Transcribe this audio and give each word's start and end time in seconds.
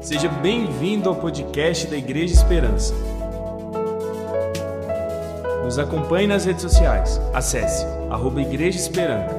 Seja 0.00 0.28
bem-vindo 0.28 1.08
ao 1.08 1.16
podcast 1.16 1.88
da 1.88 1.96
Igreja 1.96 2.32
Esperança. 2.32 2.94
Nos 5.64 5.76
acompanhe 5.76 6.26
nas 6.26 6.44
redes 6.44 6.62
sociais. 6.62 7.20
Acesse 7.34 7.84
arroba 8.08 8.40
Igreja 8.40 8.78
Esperança. 8.78 9.34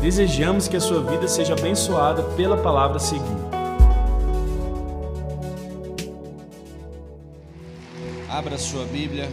Desejamos 0.00 0.66
que 0.68 0.76
a 0.76 0.80
sua 0.80 1.02
vida 1.02 1.28
seja 1.28 1.52
abençoada 1.52 2.22
pela 2.34 2.56
palavra 2.56 2.98
seguinte. 2.98 3.44
Abra 8.30 8.56
sua 8.56 8.86
Bíblia 8.86 9.28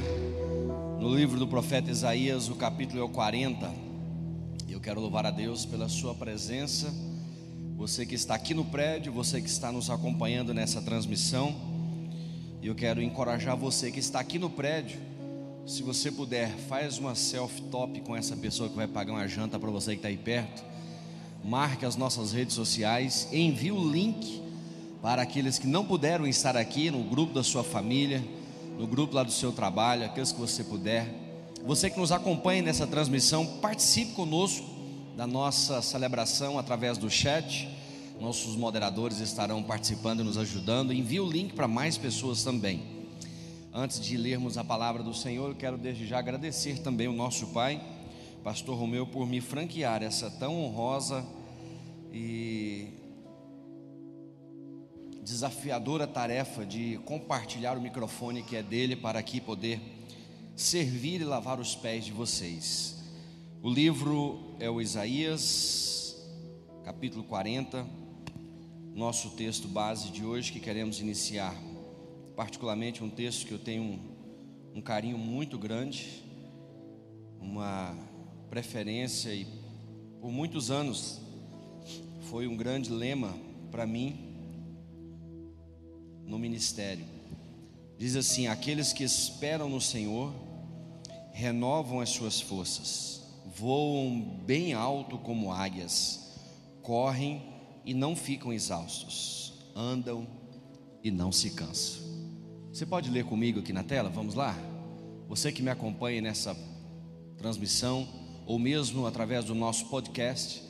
no 0.99 1.15
livro 1.15 1.39
do 1.39 1.47
profeta 1.47 1.89
Isaías, 1.89 2.49
o 2.49 2.55
capítulo 2.55 3.01
é 3.01 3.05
o 3.05 3.09
40. 3.09 3.71
Eu 4.69 4.81
quero 4.81 4.99
louvar 4.99 5.25
a 5.25 5.31
Deus 5.31 5.65
pela 5.65 5.87
sua 5.87 6.13
presença. 6.13 7.10
Você 7.81 8.05
que 8.05 8.13
está 8.13 8.35
aqui 8.35 8.53
no 8.53 8.63
prédio, 8.63 9.11
você 9.11 9.41
que 9.41 9.49
está 9.49 9.71
nos 9.71 9.89
acompanhando 9.89 10.53
nessa 10.53 10.79
transmissão. 10.83 11.55
Eu 12.61 12.75
quero 12.75 13.01
encorajar 13.01 13.57
você 13.57 13.89
que 13.89 13.99
está 13.99 14.19
aqui 14.19 14.37
no 14.37 14.51
prédio. 14.51 14.99
Se 15.65 15.81
você 15.81 16.11
puder, 16.11 16.51
faz 16.69 16.99
uma 16.99 17.15
selfie 17.15 17.63
top 17.71 17.99
com 18.01 18.15
essa 18.15 18.37
pessoa 18.37 18.69
que 18.69 18.75
vai 18.75 18.87
pagar 18.87 19.13
uma 19.13 19.27
janta 19.27 19.57
para 19.57 19.71
você 19.71 19.93
que 19.93 19.97
está 19.97 20.09
aí 20.09 20.17
perto. 20.17 20.63
Marque 21.43 21.83
as 21.83 21.95
nossas 21.95 22.31
redes 22.31 22.53
sociais, 22.53 23.27
envie 23.31 23.71
o 23.71 23.91
link 23.91 24.43
para 25.01 25.23
aqueles 25.23 25.57
que 25.57 25.65
não 25.65 25.83
puderam 25.83 26.27
estar 26.27 26.55
aqui 26.55 26.91
no 26.91 27.03
grupo 27.03 27.33
da 27.33 27.41
sua 27.41 27.63
família 27.63 28.23
no 28.77 28.85
grupo 28.85 29.15
lá 29.15 29.23
do 29.23 29.31
seu 29.31 29.51
trabalho, 29.51 30.05
aqueles 30.05 30.31
que 30.31 30.39
você 30.39 30.63
puder. 30.63 31.07
Você 31.65 31.89
que 31.89 31.99
nos 31.99 32.11
acompanha 32.11 32.61
nessa 32.61 32.85
transmissão, 32.85 33.43
participe 33.59 34.11
conosco 34.11 34.70
da 35.15 35.27
nossa 35.27 35.81
celebração 35.81 36.57
através 36.57 36.97
do 36.97 37.09
chat. 37.09 37.69
Nossos 38.19 38.55
moderadores 38.55 39.19
estarão 39.19 39.63
participando 39.63 40.21
e 40.21 40.23
nos 40.23 40.37
ajudando. 40.37 40.93
Envie 40.93 41.19
o 41.19 41.29
link 41.29 41.53
para 41.53 41.67
mais 41.67 41.97
pessoas 41.97 42.43
também. 42.43 42.83
Antes 43.73 43.99
de 43.99 44.17
lermos 44.17 44.57
a 44.57 44.63
palavra 44.63 45.01
do 45.01 45.13
Senhor, 45.13 45.49
eu 45.49 45.55
quero 45.55 45.77
desde 45.77 46.05
já 46.05 46.19
agradecer 46.19 46.79
também 46.79 47.07
o 47.07 47.13
nosso 47.13 47.47
Pai, 47.47 47.81
Pastor 48.43 48.77
Romeu, 48.77 49.07
por 49.07 49.25
me 49.25 49.39
franquear 49.39 50.03
essa 50.03 50.29
tão 50.29 50.61
honrosa 50.61 51.25
e 52.11 52.89
desafiadora 55.23 56.05
tarefa 56.05 56.65
de 56.65 56.99
compartilhar 57.05 57.77
o 57.77 57.81
microfone 57.81 58.43
que 58.43 58.55
é 58.55 58.63
dele 58.63 58.95
para 58.95 59.19
aqui 59.19 59.39
poder 59.39 59.79
servir 60.55 61.21
e 61.21 61.23
lavar 61.23 61.59
os 61.59 61.73
pés 61.73 62.05
de 62.05 62.11
vocês. 62.11 62.97
O 63.63 63.69
livro 63.69 64.50
é 64.61 64.69
o 64.69 64.79
Isaías, 64.79 66.15
capítulo 66.83 67.23
40, 67.23 67.83
nosso 68.93 69.31
texto 69.31 69.67
base 69.67 70.11
de 70.11 70.23
hoje 70.23 70.51
que 70.51 70.59
queremos 70.59 70.99
iniciar. 70.99 71.55
Particularmente 72.35 73.03
um 73.03 73.09
texto 73.09 73.47
que 73.47 73.53
eu 73.53 73.57
tenho 73.57 73.81
um, 73.81 73.99
um 74.75 74.79
carinho 74.79 75.17
muito 75.17 75.57
grande, 75.57 76.23
uma 77.39 77.97
preferência 78.51 79.33
e 79.33 79.47
por 80.21 80.29
muitos 80.29 80.69
anos 80.69 81.19
foi 82.29 82.45
um 82.45 82.55
grande 82.55 82.91
lema 82.91 83.35
para 83.71 83.87
mim 83.87 84.15
no 86.23 86.37
ministério. 86.37 87.05
Diz 87.97 88.15
assim: 88.15 88.45
Aqueles 88.45 88.93
que 88.93 89.03
esperam 89.03 89.67
no 89.67 89.81
Senhor 89.81 90.31
renovam 91.33 91.99
as 91.99 92.11
suas 92.11 92.39
forças, 92.39 93.20
voam 93.45 94.41
bem 94.45 94.73
alto 94.73 95.17
como 95.17 95.51
águias, 95.51 96.39
correm 96.81 97.41
e 97.85 97.93
não 97.93 98.15
ficam 98.15 98.51
exaustos, 98.53 99.53
andam 99.75 100.27
e 101.03 101.11
não 101.11 101.31
se 101.31 101.51
cansam. 101.51 102.01
Você 102.71 102.85
pode 102.85 103.09
ler 103.09 103.25
comigo 103.25 103.59
aqui 103.59 103.73
na 103.73 103.83
tela? 103.83 104.09
Vamos 104.09 104.33
lá? 104.33 104.55
Você 105.27 105.51
que 105.51 105.61
me 105.61 105.69
acompanha 105.69 106.21
nessa 106.21 106.55
transmissão, 107.37 108.07
ou 108.45 108.57
mesmo 108.59 109.05
através 109.05 109.45
do 109.45 109.55
nosso 109.55 109.87
podcast, 109.87 110.61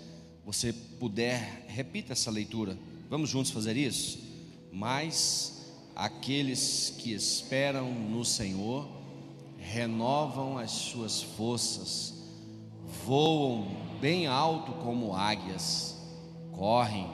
você 0.45 0.73
puder, 0.73 1.65
repita 1.67 2.13
essa 2.13 2.31
leitura. 2.31 2.77
Vamos 3.09 3.29
juntos 3.29 3.51
fazer 3.51 3.77
isso? 3.77 4.19
Mas 4.71 5.61
Aqueles 5.95 6.93
que 6.97 7.13
esperam 7.13 7.93
no 7.93 8.23
Senhor 8.23 8.87
renovam 9.57 10.57
as 10.57 10.71
suas 10.71 11.21
forças, 11.21 12.13
voam 13.05 13.67
bem 13.99 14.27
alto 14.27 14.71
como 14.83 15.15
águias, 15.15 15.95
correm 16.51 17.09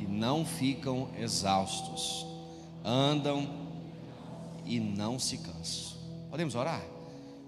e 0.00 0.04
não 0.04 0.44
ficam 0.44 1.08
exaustos, 1.18 2.26
andam 2.84 3.48
e 4.64 4.80
não 4.80 5.18
se 5.18 5.38
cansam. 5.38 5.98
Podemos 6.30 6.54
orar? 6.54 6.82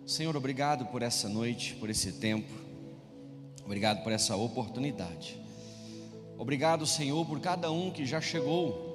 Senhor, 0.07 0.37
obrigado 0.37 0.87
por 0.87 1.03
essa 1.03 1.29
noite, 1.29 1.75
por 1.75 1.91
esse 1.91 2.13
tempo, 2.13 2.53
obrigado 3.65 4.03
por 4.03 4.13
essa 4.13 4.37
oportunidade. 4.37 5.41
Obrigado, 6.39 6.87
Senhor, 6.87 7.25
por 7.27 7.41
cada 7.41 7.71
um 7.71 7.91
que 7.91 8.05
já 8.05 8.21
chegou 8.21 8.87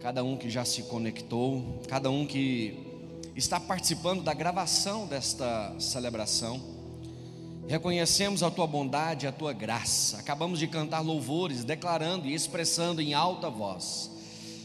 cada 0.00 0.22
um 0.22 0.36
que 0.36 0.48
já 0.48 0.64
se 0.64 0.84
conectou, 0.84 1.82
cada 1.88 2.10
um 2.10 2.26
que 2.26 2.78
está 3.34 3.58
participando 3.58 4.22
da 4.22 4.32
gravação 4.32 5.06
desta 5.06 5.74
celebração. 5.80 6.75
Reconhecemos 7.68 8.44
a 8.44 8.50
tua 8.50 8.66
bondade, 8.66 9.26
a 9.26 9.32
tua 9.32 9.52
graça. 9.52 10.18
Acabamos 10.18 10.60
de 10.60 10.68
cantar 10.68 11.00
louvores, 11.00 11.64
declarando 11.64 12.28
e 12.28 12.34
expressando 12.34 13.02
em 13.02 13.12
alta 13.12 13.50
voz, 13.50 14.10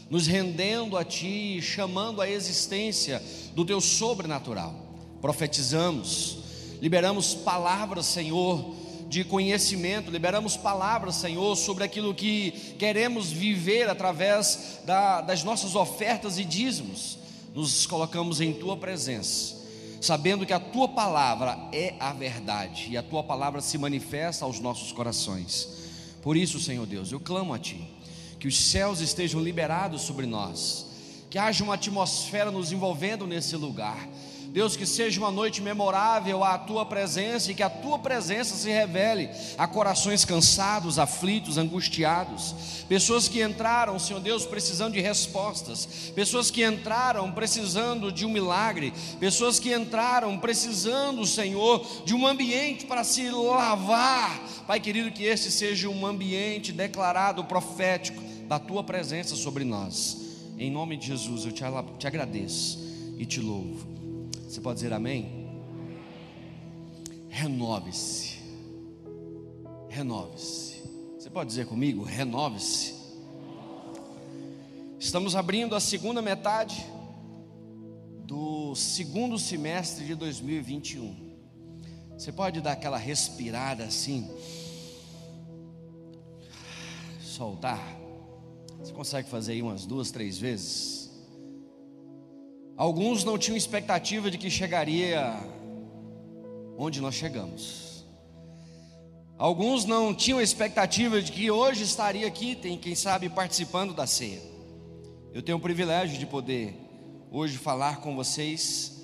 nos 0.08 0.28
rendendo 0.28 0.96
a 0.96 1.04
ti, 1.04 1.60
chamando 1.60 2.20
a 2.20 2.30
existência 2.30 3.20
do 3.54 3.64
teu 3.64 3.80
sobrenatural. 3.80 4.74
Profetizamos, 5.20 6.38
liberamos 6.80 7.34
palavras, 7.34 8.06
Senhor, 8.06 8.72
de 9.08 9.24
conhecimento, 9.24 10.10
liberamos 10.10 10.56
palavras, 10.56 11.16
Senhor, 11.16 11.56
sobre 11.56 11.84
aquilo 11.84 12.14
que 12.14 12.52
queremos 12.78 13.30
viver 13.30 13.90
através 13.90 14.80
da, 14.86 15.20
das 15.20 15.42
nossas 15.42 15.74
ofertas 15.74 16.38
e 16.38 16.44
dízimos. 16.44 17.18
Nos 17.52 17.84
colocamos 17.84 18.40
em 18.40 18.52
Tua 18.52 18.76
presença, 18.76 19.56
sabendo 20.02 20.44
que 20.44 20.52
a 20.52 20.58
Tua 20.58 20.88
palavra 20.88 21.56
é 21.72 21.94
a 22.00 22.12
verdade 22.12 22.88
e 22.90 22.96
a 22.96 23.02
Tua 23.02 23.22
palavra 23.22 23.60
se 23.60 23.78
manifesta 23.78 24.44
aos 24.44 24.58
nossos 24.58 24.90
corações. 24.90 25.68
Por 26.20 26.36
isso, 26.36 26.58
Senhor 26.58 26.84
Deus, 26.86 27.12
eu 27.12 27.20
clamo 27.20 27.54
a 27.54 27.58
Ti, 27.58 27.80
que 28.40 28.48
os 28.48 28.58
céus 28.58 29.00
estejam 29.00 29.40
liberados 29.40 30.02
sobre 30.02 30.26
nós, 30.26 30.86
que 31.30 31.38
haja 31.38 31.62
uma 31.62 31.74
atmosfera 31.74 32.50
nos 32.50 32.72
envolvendo 32.72 33.28
nesse 33.28 33.54
lugar 33.54 34.08
Deus, 34.52 34.76
que 34.76 34.84
seja 34.84 35.18
uma 35.18 35.30
noite 35.30 35.62
memorável 35.62 36.44
à 36.44 36.58
tua 36.58 36.84
presença 36.84 37.50
e 37.50 37.54
que 37.54 37.62
a 37.62 37.70
tua 37.70 37.98
presença 37.98 38.54
se 38.54 38.68
revele 38.68 39.30
a 39.56 39.66
corações 39.66 40.26
cansados, 40.26 40.98
aflitos, 40.98 41.56
angustiados, 41.56 42.54
pessoas 42.86 43.28
que 43.28 43.42
entraram, 43.42 43.98
Senhor 43.98 44.20
Deus, 44.20 44.44
precisando 44.44 44.92
de 44.92 45.00
respostas, 45.00 46.12
pessoas 46.14 46.50
que 46.50 46.62
entraram 46.62 47.32
precisando 47.32 48.12
de 48.12 48.26
um 48.26 48.28
milagre, 48.28 48.92
pessoas 49.18 49.58
que 49.58 49.72
entraram 49.74 50.36
precisando, 50.36 51.24
Senhor, 51.24 52.04
de 52.04 52.14
um 52.14 52.26
ambiente 52.26 52.84
para 52.84 53.04
se 53.04 53.30
lavar. 53.30 54.38
Pai 54.66 54.78
querido, 54.78 55.10
que 55.10 55.24
este 55.24 55.50
seja 55.50 55.88
um 55.88 56.06
ambiente 56.06 56.72
declarado 56.72 57.42
profético 57.44 58.22
da 58.46 58.58
tua 58.58 58.84
presença 58.84 59.34
sobre 59.34 59.64
nós. 59.64 60.18
Em 60.58 60.70
nome 60.70 60.98
de 60.98 61.06
Jesus, 61.06 61.46
eu 61.46 61.52
te, 61.52 61.64
te 61.98 62.06
agradeço 62.06 62.78
e 63.16 63.24
te 63.24 63.40
louvo. 63.40 64.01
Você 64.52 64.60
pode 64.60 64.80
dizer 64.80 64.92
amém? 64.92 65.48
Renove-se. 67.30 68.38
Renove-se. 69.88 70.82
Você 71.18 71.30
pode 71.30 71.48
dizer 71.48 71.64
comigo? 71.64 72.02
Renove-se. 72.02 72.94
Estamos 75.00 75.34
abrindo 75.34 75.74
a 75.74 75.80
segunda 75.80 76.20
metade 76.20 76.84
do 78.26 78.74
segundo 78.74 79.38
semestre 79.38 80.04
de 80.04 80.14
2021. 80.14 81.34
Você 82.18 82.30
pode 82.30 82.60
dar 82.60 82.72
aquela 82.72 82.98
respirada 82.98 83.84
assim, 83.84 84.30
soltar. 87.22 87.80
Você 88.80 88.92
consegue 88.92 89.30
fazer 89.30 89.52
aí 89.52 89.62
umas 89.62 89.86
duas, 89.86 90.10
três 90.10 90.36
vezes? 90.36 91.01
Alguns 92.76 93.22
não 93.24 93.36
tinham 93.36 93.56
expectativa 93.56 94.30
de 94.30 94.38
que 94.38 94.50
chegaria 94.50 95.36
onde 96.76 97.00
nós 97.00 97.14
chegamos. 97.14 98.04
Alguns 99.38 99.84
não 99.84 100.14
tinham 100.14 100.40
expectativa 100.40 101.20
de 101.20 101.32
que 101.32 101.50
hoje 101.50 101.82
estaria 101.82 102.26
aqui, 102.26 102.54
tem 102.54 102.78
quem 102.78 102.94
sabe 102.94 103.28
participando 103.28 103.92
da 103.92 104.06
ceia. 104.06 104.40
Eu 105.32 105.42
tenho 105.42 105.58
o 105.58 105.60
privilégio 105.60 106.18
de 106.18 106.26
poder 106.26 106.74
hoje 107.30 107.56
falar 107.58 108.00
com 108.00 108.14
vocês 108.14 109.00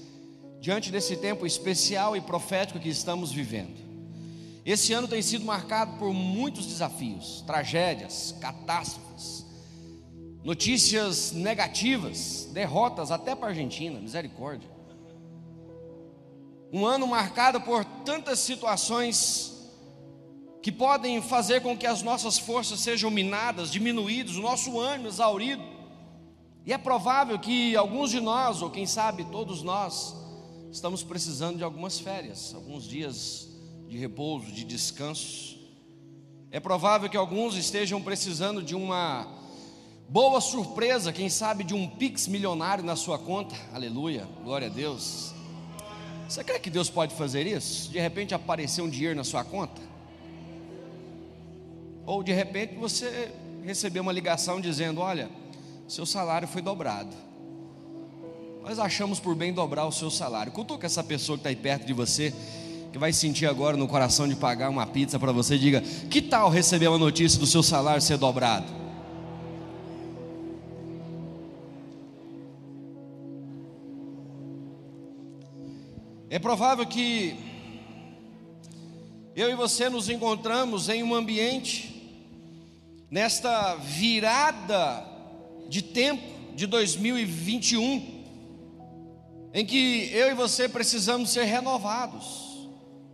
diante 0.60 0.90
desse 0.90 1.16
tempo 1.16 1.46
especial 1.46 2.16
e 2.16 2.20
profético 2.20 2.78
que 2.78 2.88
estamos 2.88 3.32
vivendo. 3.32 3.88
Esse 4.64 4.92
ano 4.92 5.08
tem 5.08 5.22
sido 5.22 5.44
marcado 5.44 5.98
por 5.98 6.12
muitos 6.12 6.66
desafios, 6.66 7.42
tragédias, 7.46 8.34
catástrofes, 8.40 9.46
notícias 10.44 11.32
negativas, 11.32 12.48
derrotas 12.52 13.10
até 13.10 13.34
para 13.34 13.46
a 13.46 13.50
Argentina, 13.50 13.98
misericórdia. 14.00 14.68
Um 16.72 16.86
ano 16.86 17.06
marcado 17.06 17.60
por 17.60 17.84
tantas 17.84 18.38
situações 18.38 19.56
que 20.62 20.70
podem 20.70 21.22
fazer 21.22 21.62
com 21.62 21.76
que 21.76 21.86
as 21.86 22.02
nossas 22.02 22.38
forças 22.38 22.80
sejam 22.80 23.10
minadas, 23.10 23.70
diminuídas, 23.70 24.36
o 24.36 24.42
nosso 24.42 24.78
ânimo 24.78 25.08
exaurido. 25.08 25.62
E 26.66 26.72
é 26.72 26.78
provável 26.78 27.38
que 27.38 27.74
alguns 27.74 28.10
de 28.10 28.20
nós, 28.20 28.60
ou 28.60 28.70
quem 28.70 28.86
sabe 28.86 29.24
todos 29.24 29.62
nós, 29.62 30.14
estamos 30.70 31.02
precisando 31.02 31.56
de 31.56 31.64
algumas 31.64 31.98
férias, 31.98 32.54
alguns 32.54 32.84
dias 32.84 33.48
de 33.88 33.96
repouso, 33.96 34.52
de 34.52 34.64
descanso. 34.64 35.56
É 36.50 36.60
provável 36.60 37.08
que 37.08 37.16
alguns 37.16 37.56
estejam 37.56 38.02
precisando 38.02 38.62
de 38.62 38.74
uma 38.74 39.26
boa 40.08 40.40
surpresa, 40.40 41.12
quem 41.12 41.28
sabe 41.28 41.62
de 41.62 41.74
um 41.74 41.86
pix 41.86 42.26
milionário 42.26 42.82
na 42.82 42.96
sua 42.96 43.18
conta. 43.18 43.54
Aleluia, 43.74 44.26
glória 44.42 44.68
a 44.68 44.70
Deus. 44.70 45.34
Você 46.26 46.42
crê 46.42 46.58
que 46.58 46.70
Deus 46.70 46.88
pode 46.88 47.14
fazer 47.14 47.46
isso? 47.46 47.90
De 47.90 47.98
repente 47.98 48.34
aparecer 48.34 48.80
um 48.80 48.88
dinheiro 48.88 49.14
na 49.14 49.24
sua 49.24 49.44
conta? 49.44 49.80
Ou 52.06 52.22
de 52.22 52.32
repente 52.32 52.74
você 52.74 53.30
receber 53.64 54.00
uma 54.00 54.12
ligação 54.12 54.60
dizendo: 54.60 55.00
Olha, 55.00 55.28
seu 55.86 56.06
salário 56.06 56.48
foi 56.48 56.62
dobrado. 56.62 57.14
Nós 58.62 58.78
achamos 58.78 59.20
por 59.20 59.34
bem 59.34 59.52
dobrar 59.52 59.86
o 59.86 59.92
seu 59.92 60.10
salário. 60.10 60.52
Cutuca 60.52 60.86
essa 60.86 61.04
pessoa 61.04 61.36
que 61.36 61.40
está 61.40 61.48
aí 61.50 61.56
perto 61.56 61.86
de 61.86 61.92
você, 61.92 62.34
que 62.92 62.98
vai 62.98 63.12
sentir 63.12 63.46
agora 63.46 63.76
no 63.76 63.88
coração 63.88 64.28
de 64.28 64.36
pagar 64.36 64.68
uma 64.70 64.86
pizza 64.86 65.18
para 65.18 65.32
você, 65.32 65.58
diga: 65.58 65.82
Que 66.10 66.20
tal 66.20 66.50
receber 66.50 66.88
uma 66.88 66.98
notícia 66.98 67.38
do 67.38 67.46
seu 67.46 67.62
salário 67.62 68.00
ser 68.00 68.16
dobrado? 68.16 68.77
É 76.30 76.38
provável 76.38 76.84
que 76.84 77.34
eu 79.34 79.50
e 79.50 79.54
você 79.54 79.88
nos 79.88 80.10
encontramos 80.10 80.90
em 80.90 81.02
um 81.02 81.14
ambiente, 81.14 82.12
nesta 83.10 83.76
virada 83.76 85.06
de 85.70 85.80
tempo 85.80 86.22
de 86.54 86.66
2021, 86.66 88.24
em 89.54 89.64
que 89.64 90.10
eu 90.12 90.30
e 90.30 90.34
você 90.34 90.68
precisamos 90.68 91.30
ser 91.30 91.44
renovados. 91.44 92.68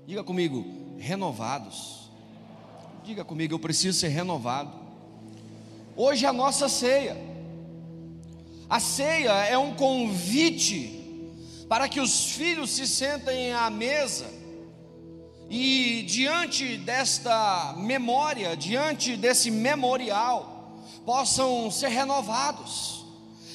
Diga 0.08 0.24
comigo, 0.24 0.66
renovados. 0.98 2.10
Diga 3.04 3.24
comigo, 3.24 3.54
eu 3.54 3.60
preciso 3.60 3.96
ser 3.96 4.08
renovado. 4.08 4.72
Hoje 5.94 6.26
é 6.26 6.28
a 6.28 6.32
nossa 6.32 6.68
ceia. 6.68 7.16
A 8.68 8.80
ceia 8.80 9.30
é 9.44 9.56
um 9.56 9.74
convite 9.74 11.03
para 11.68 11.88
que 11.88 12.00
os 12.00 12.32
filhos 12.32 12.70
se 12.70 12.86
sentem 12.86 13.52
à 13.52 13.70
mesa 13.70 14.26
e 15.48 16.02
diante 16.02 16.76
desta 16.78 17.74
memória, 17.76 18.56
diante 18.56 19.16
desse 19.16 19.50
memorial, 19.50 20.82
possam 21.04 21.70
ser 21.70 21.88
renovados, 21.88 23.04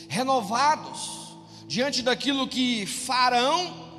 renovados 0.08 1.38
diante 1.68 2.02
daquilo 2.02 2.48
que 2.48 2.86
farão, 2.86 3.90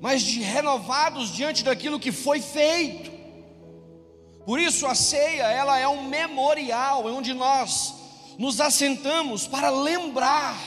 mas 0.00 0.22
de 0.22 0.40
renovados 0.40 1.30
diante 1.30 1.62
daquilo 1.62 2.00
que 2.00 2.10
foi 2.10 2.40
feito. 2.40 3.10
Por 4.44 4.58
isso 4.58 4.86
a 4.86 4.94
ceia, 4.94 5.44
ela 5.44 5.78
é 5.78 5.86
um 5.86 6.08
memorial, 6.08 7.08
é 7.08 7.12
onde 7.12 7.32
nós 7.32 7.94
nos 8.38 8.60
assentamos 8.60 9.46
para 9.46 9.70
lembrar 9.70 10.58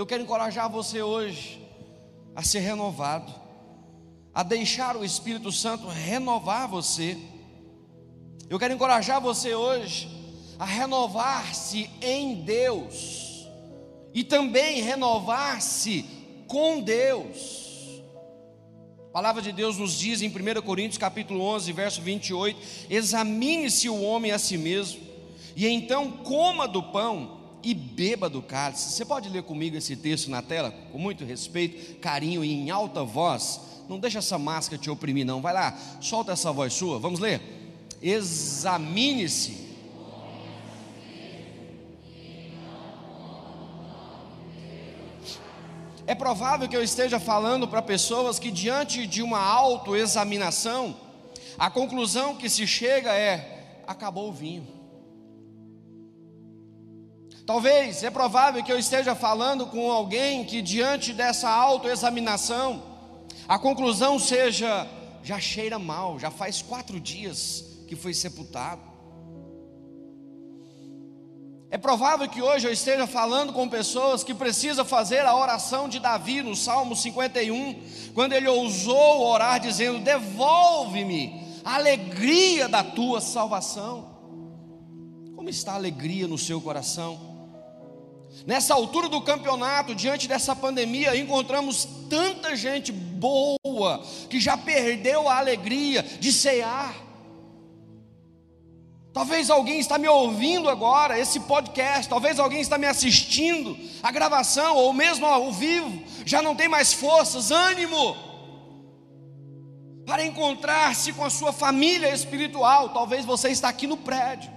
eu 0.00 0.06
quero 0.06 0.22
encorajar 0.22 0.70
você 0.70 1.02
hoje 1.02 1.60
a 2.34 2.42
ser 2.42 2.60
renovado, 2.60 3.32
a 4.34 4.42
deixar 4.42 4.96
o 4.96 5.04
Espírito 5.04 5.52
Santo 5.52 5.86
renovar 5.86 6.66
você. 6.66 7.18
Eu 8.48 8.58
quero 8.58 8.72
encorajar 8.72 9.20
você 9.20 9.54
hoje 9.54 10.08
a 10.58 10.64
renovar-se 10.64 11.90
em 12.00 12.42
Deus 12.42 13.46
e 14.14 14.24
também 14.24 14.80
renovar-se 14.80 16.04
com 16.46 16.80
Deus. 16.80 18.02
A 19.08 19.12
palavra 19.12 19.42
de 19.42 19.52
Deus 19.52 19.76
nos 19.76 19.98
diz 19.98 20.22
em 20.22 20.28
1 20.28 20.62
Coríntios 20.62 20.96
capítulo 20.96 21.42
11, 21.42 21.70
verso 21.72 22.00
28: 22.00 22.58
Examine-se 22.88 23.90
o 23.90 24.00
homem 24.00 24.32
a 24.32 24.38
si 24.38 24.56
mesmo, 24.56 25.02
e 25.54 25.66
então 25.66 26.10
coma 26.10 26.66
do 26.66 26.82
pão 26.82 27.41
e 27.62 27.74
beba 27.74 28.28
do 28.28 28.42
cálice. 28.42 28.90
Você 28.90 29.04
pode 29.04 29.28
ler 29.28 29.42
comigo 29.42 29.76
esse 29.76 29.96
texto 29.96 30.30
na 30.30 30.42
tela, 30.42 30.72
com 30.90 30.98
muito 30.98 31.24
respeito, 31.24 31.96
carinho 32.00 32.44
e 32.44 32.52
em 32.52 32.70
alta 32.70 33.04
voz. 33.04 33.60
Não 33.88 33.98
deixa 33.98 34.18
essa 34.18 34.38
máscara 34.38 34.80
te 34.80 34.90
oprimir, 34.90 35.26
não. 35.26 35.40
Vai 35.40 35.52
lá, 35.52 35.78
solta 36.00 36.32
essa 36.32 36.52
voz 36.52 36.72
sua. 36.72 36.98
Vamos 36.98 37.20
ler. 37.20 37.40
Examine-se. 38.00 39.72
É 46.06 46.14
provável 46.14 46.68
que 46.68 46.76
eu 46.76 46.82
esteja 46.82 47.20
falando 47.20 47.68
para 47.68 47.80
pessoas 47.80 48.38
que, 48.38 48.50
diante 48.50 49.06
de 49.06 49.22
uma 49.22 49.40
autoexaminação, 49.40 50.96
a 51.58 51.70
conclusão 51.70 52.34
que 52.34 52.48
se 52.48 52.66
chega 52.66 53.14
é: 53.14 53.82
acabou 53.86 54.28
o 54.28 54.32
vinho. 54.32 54.81
Talvez 57.46 58.04
é 58.04 58.10
provável 58.10 58.62
que 58.62 58.72
eu 58.72 58.78
esteja 58.78 59.14
falando 59.14 59.66
com 59.66 59.90
alguém 59.90 60.44
que, 60.44 60.62
diante 60.62 61.12
dessa 61.12 61.50
autoexaminação, 61.50 62.82
a 63.48 63.58
conclusão 63.58 64.18
seja: 64.18 64.86
já 65.24 65.40
cheira 65.40 65.78
mal, 65.78 66.18
já 66.18 66.30
faz 66.30 66.62
quatro 66.62 67.00
dias 67.00 67.64
que 67.88 67.96
foi 67.96 68.14
sepultado. 68.14 68.92
É 71.68 71.78
provável 71.78 72.28
que 72.28 72.42
hoje 72.42 72.66
eu 72.66 72.72
esteja 72.72 73.06
falando 73.06 73.52
com 73.52 73.66
pessoas 73.68 74.22
que 74.22 74.34
precisam 74.34 74.84
fazer 74.84 75.20
a 75.20 75.34
oração 75.34 75.88
de 75.88 75.98
Davi 75.98 76.42
no 76.42 76.54
Salmo 76.54 76.94
51, 76.94 77.82
quando 78.14 78.34
ele 78.34 78.46
ousou 78.46 79.22
orar 79.22 79.58
dizendo: 79.58 79.98
Devolve-me 79.98 81.42
a 81.64 81.74
alegria 81.74 82.68
da 82.68 82.84
tua 82.84 83.20
salvação. 83.20 84.12
Como 85.34 85.48
está 85.48 85.72
a 85.72 85.76
alegria 85.76 86.28
no 86.28 86.38
seu 86.38 86.60
coração? 86.60 87.31
Nessa 88.46 88.74
altura 88.74 89.08
do 89.08 89.20
campeonato, 89.20 89.94
diante 89.94 90.26
dessa 90.26 90.54
pandemia, 90.56 91.16
encontramos 91.16 91.86
tanta 92.08 92.56
gente 92.56 92.90
boa 92.90 94.02
que 94.28 94.40
já 94.40 94.56
perdeu 94.56 95.28
a 95.28 95.38
alegria 95.38 96.02
de 96.02 96.32
cear. 96.32 96.94
Talvez 99.12 99.50
alguém 99.50 99.78
está 99.78 99.98
me 99.98 100.08
ouvindo 100.08 100.70
agora, 100.70 101.18
esse 101.18 101.38
podcast, 101.40 102.08
talvez 102.08 102.38
alguém 102.38 102.60
está 102.60 102.78
me 102.78 102.86
assistindo, 102.86 103.78
a 104.02 104.10
gravação 104.10 104.76
ou 104.76 104.92
mesmo 104.92 105.26
ao 105.26 105.52
vivo, 105.52 106.02
já 106.24 106.40
não 106.40 106.56
tem 106.56 106.66
mais 106.66 106.92
forças, 106.92 107.50
ânimo 107.50 108.32
para 110.06 110.24
encontrar-se 110.24 111.12
com 111.12 111.24
a 111.24 111.30
sua 111.30 111.52
família 111.52 112.12
espiritual. 112.12 112.88
Talvez 112.90 113.24
você 113.24 113.50
está 113.50 113.68
aqui 113.68 113.86
no 113.86 113.96
prédio. 113.96 114.50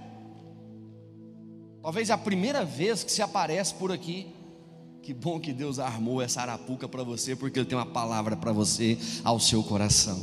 Talvez 1.86 2.10
a 2.10 2.18
primeira 2.18 2.64
vez 2.64 3.04
que 3.04 3.12
se 3.12 3.22
aparece 3.22 3.72
por 3.72 3.92
aqui. 3.92 4.26
Que 5.04 5.14
bom 5.14 5.38
que 5.38 5.52
Deus 5.52 5.78
armou 5.78 6.20
essa 6.20 6.40
arapuca 6.42 6.88
para 6.88 7.04
você, 7.04 7.36
porque 7.36 7.60
Ele 7.60 7.68
tem 7.68 7.78
uma 7.78 7.86
palavra 7.86 8.36
para 8.36 8.50
você 8.50 8.98
ao 9.22 9.38
seu 9.38 9.62
coração. 9.62 10.18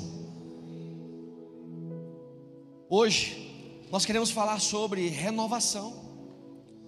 Hoje, 2.90 3.88
nós 3.90 4.06
queremos 4.06 4.30
falar 4.30 4.60
sobre 4.60 5.08
renovação, 5.08 5.94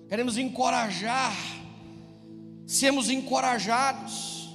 queremos 0.10 0.38
encorajar, 0.38 1.34
sermos 2.67 3.10
encorajados, 3.10 4.50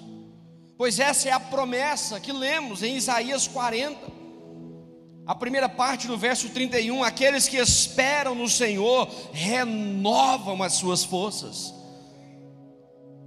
pois 0.76 0.98
essa 0.98 1.30
é 1.30 1.32
a 1.32 1.40
promessa 1.40 2.20
que 2.20 2.30
lemos 2.30 2.82
em 2.82 2.94
Isaías 2.94 3.48
40. 3.48 4.09
A 5.30 5.34
primeira 5.37 5.68
parte 5.68 6.08
do 6.08 6.18
verso 6.18 6.49
31, 6.49 7.04
aqueles 7.04 7.46
que 7.46 7.56
esperam 7.56 8.34
no 8.34 8.49
Senhor 8.49 9.08
renovam 9.32 10.60
as 10.60 10.72
suas 10.72 11.04
forças. 11.04 11.72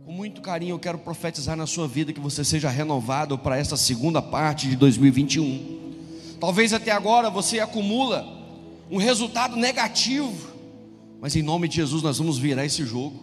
Com 0.04 0.12
muito 0.12 0.42
carinho 0.42 0.74
eu 0.74 0.80
quero 0.80 0.98
profetizar 0.98 1.56
na 1.56 1.66
sua 1.66 1.88
vida 1.88 2.12
que 2.12 2.20
você 2.20 2.44
seja 2.44 2.70
renovado 2.70 3.38
para 3.38 3.58
essa 3.58 3.78
segunda 3.78 4.22
parte 4.22 4.68
de 4.68 4.76
2021. 4.76 6.36
Talvez 6.42 6.74
até 6.74 6.92
agora 6.92 7.30
você 7.30 7.62
acumula 7.62 8.28
um 8.92 8.98
resultado 8.98 9.56
negativo, 9.56 10.50
mas 11.22 11.38
em 11.38 11.42
nome 11.42 11.70
de 11.70 11.78
Jesus 11.78 12.04
nós 12.04 12.18
vamos 12.18 12.38
virar 12.38 12.66
esse 12.66 12.86
jogo. 12.86 13.18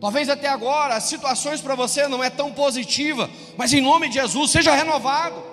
Talvez 0.00 0.30
até 0.30 0.48
agora 0.48 0.94
as 0.94 1.04
situações 1.04 1.60
para 1.60 1.74
você 1.74 2.08
não 2.08 2.24
é 2.24 2.30
tão 2.30 2.52
positiva, 2.52 3.28
mas 3.58 3.74
em 3.74 3.82
nome 3.82 4.08
de 4.08 4.14
Jesus 4.14 4.50
seja 4.50 4.74
renovado. 4.74 5.49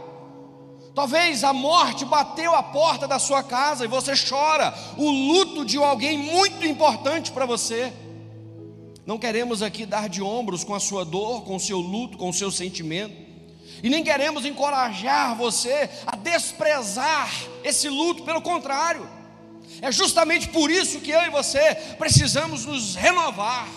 Talvez 0.97 1.43
a 1.43 1.53
morte 1.53 2.03
bateu 2.03 2.55
a 2.55 2.63
porta 2.63 3.07
da 3.07 3.19
sua 3.19 3.43
casa 3.43 3.85
e 3.85 3.87
você 3.87 4.13
chora 4.27 4.73
o 4.97 5.07
luto 5.07 5.63
de 5.63 5.77
alguém 5.77 6.17
muito 6.17 6.65
importante 6.65 7.31
para 7.31 7.45
você. 7.45 7.93
Não 9.05 9.19
queremos 9.19 9.61
aqui 9.61 9.85
dar 9.85 10.09
de 10.09 10.23
ombros 10.23 10.63
com 10.63 10.73
a 10.73 10.79
sua 10.79 11.05
dor, 11.05 11.43
com 11.43 11.55
o 11.55 11.59
seu 11.59 11.77
luto, 11.77 12.17
com 12.17 12.29
o 12.29 12.33
seu 12.33 12.49
sentimento. 12.49 13.13
E 13.83 13.91
nem 13.91 14.03
queremos 14.03 14.43
encorajar 14.43 15.37
você 15.37 15.87
a 16.07 16.15
desprezar 16.15 17.31
esse 17.63 17.87
luto, 17.87 18.23
pelo 18.23 18.41
contrário. 18.41 19.07
É 19.83 19.91
justamente 19.91 20.47
por 20.47 20.71
isso 20.71 20.99
que 20.99 21.11
eu 21.11 21.21
e 21.21 21.29
você 21.29 21.75
precisamos 21.99 22.65
nos 22.65 22.95
renovar 22.95 23.69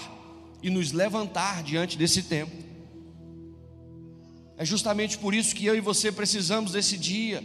e 0.63 0.71
nos 0.71 0.91
levantar 0.91 1.63
diante 1.63 1.99
desse 1.99 2.23
tempo. 2.23 2.70
É 4.61 4.65
justamente 4.67 5.17
por 5.17 5.33
isso 5.33 5.57
que 5.57 5.65
eu 5.65 5.75
e 5.75 5.81
você 5.81 6.13
precisamos 6.13 6.73
desse 6.73 6.99
dia 6.99 7.43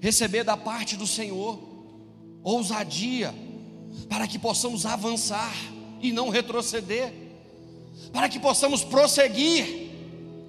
receber 0.00 0.42
da 0.42 0.56
parte 0.56 0.96
do 0.96 1.06
Senhor 1.06 1.56
ousadia 2.42 3.32
para 4.08 4.26
que 4.26 4.40
possamos 4.40 4.84
avançar 4.84 5.54
e 6.00 6.10
não 6.10 6.30
retroceder, 6.30 7.12
para 8.12 8.28
que 8.28 8.40
possamos 8.40 8.82
prosseguir 8.82 9.92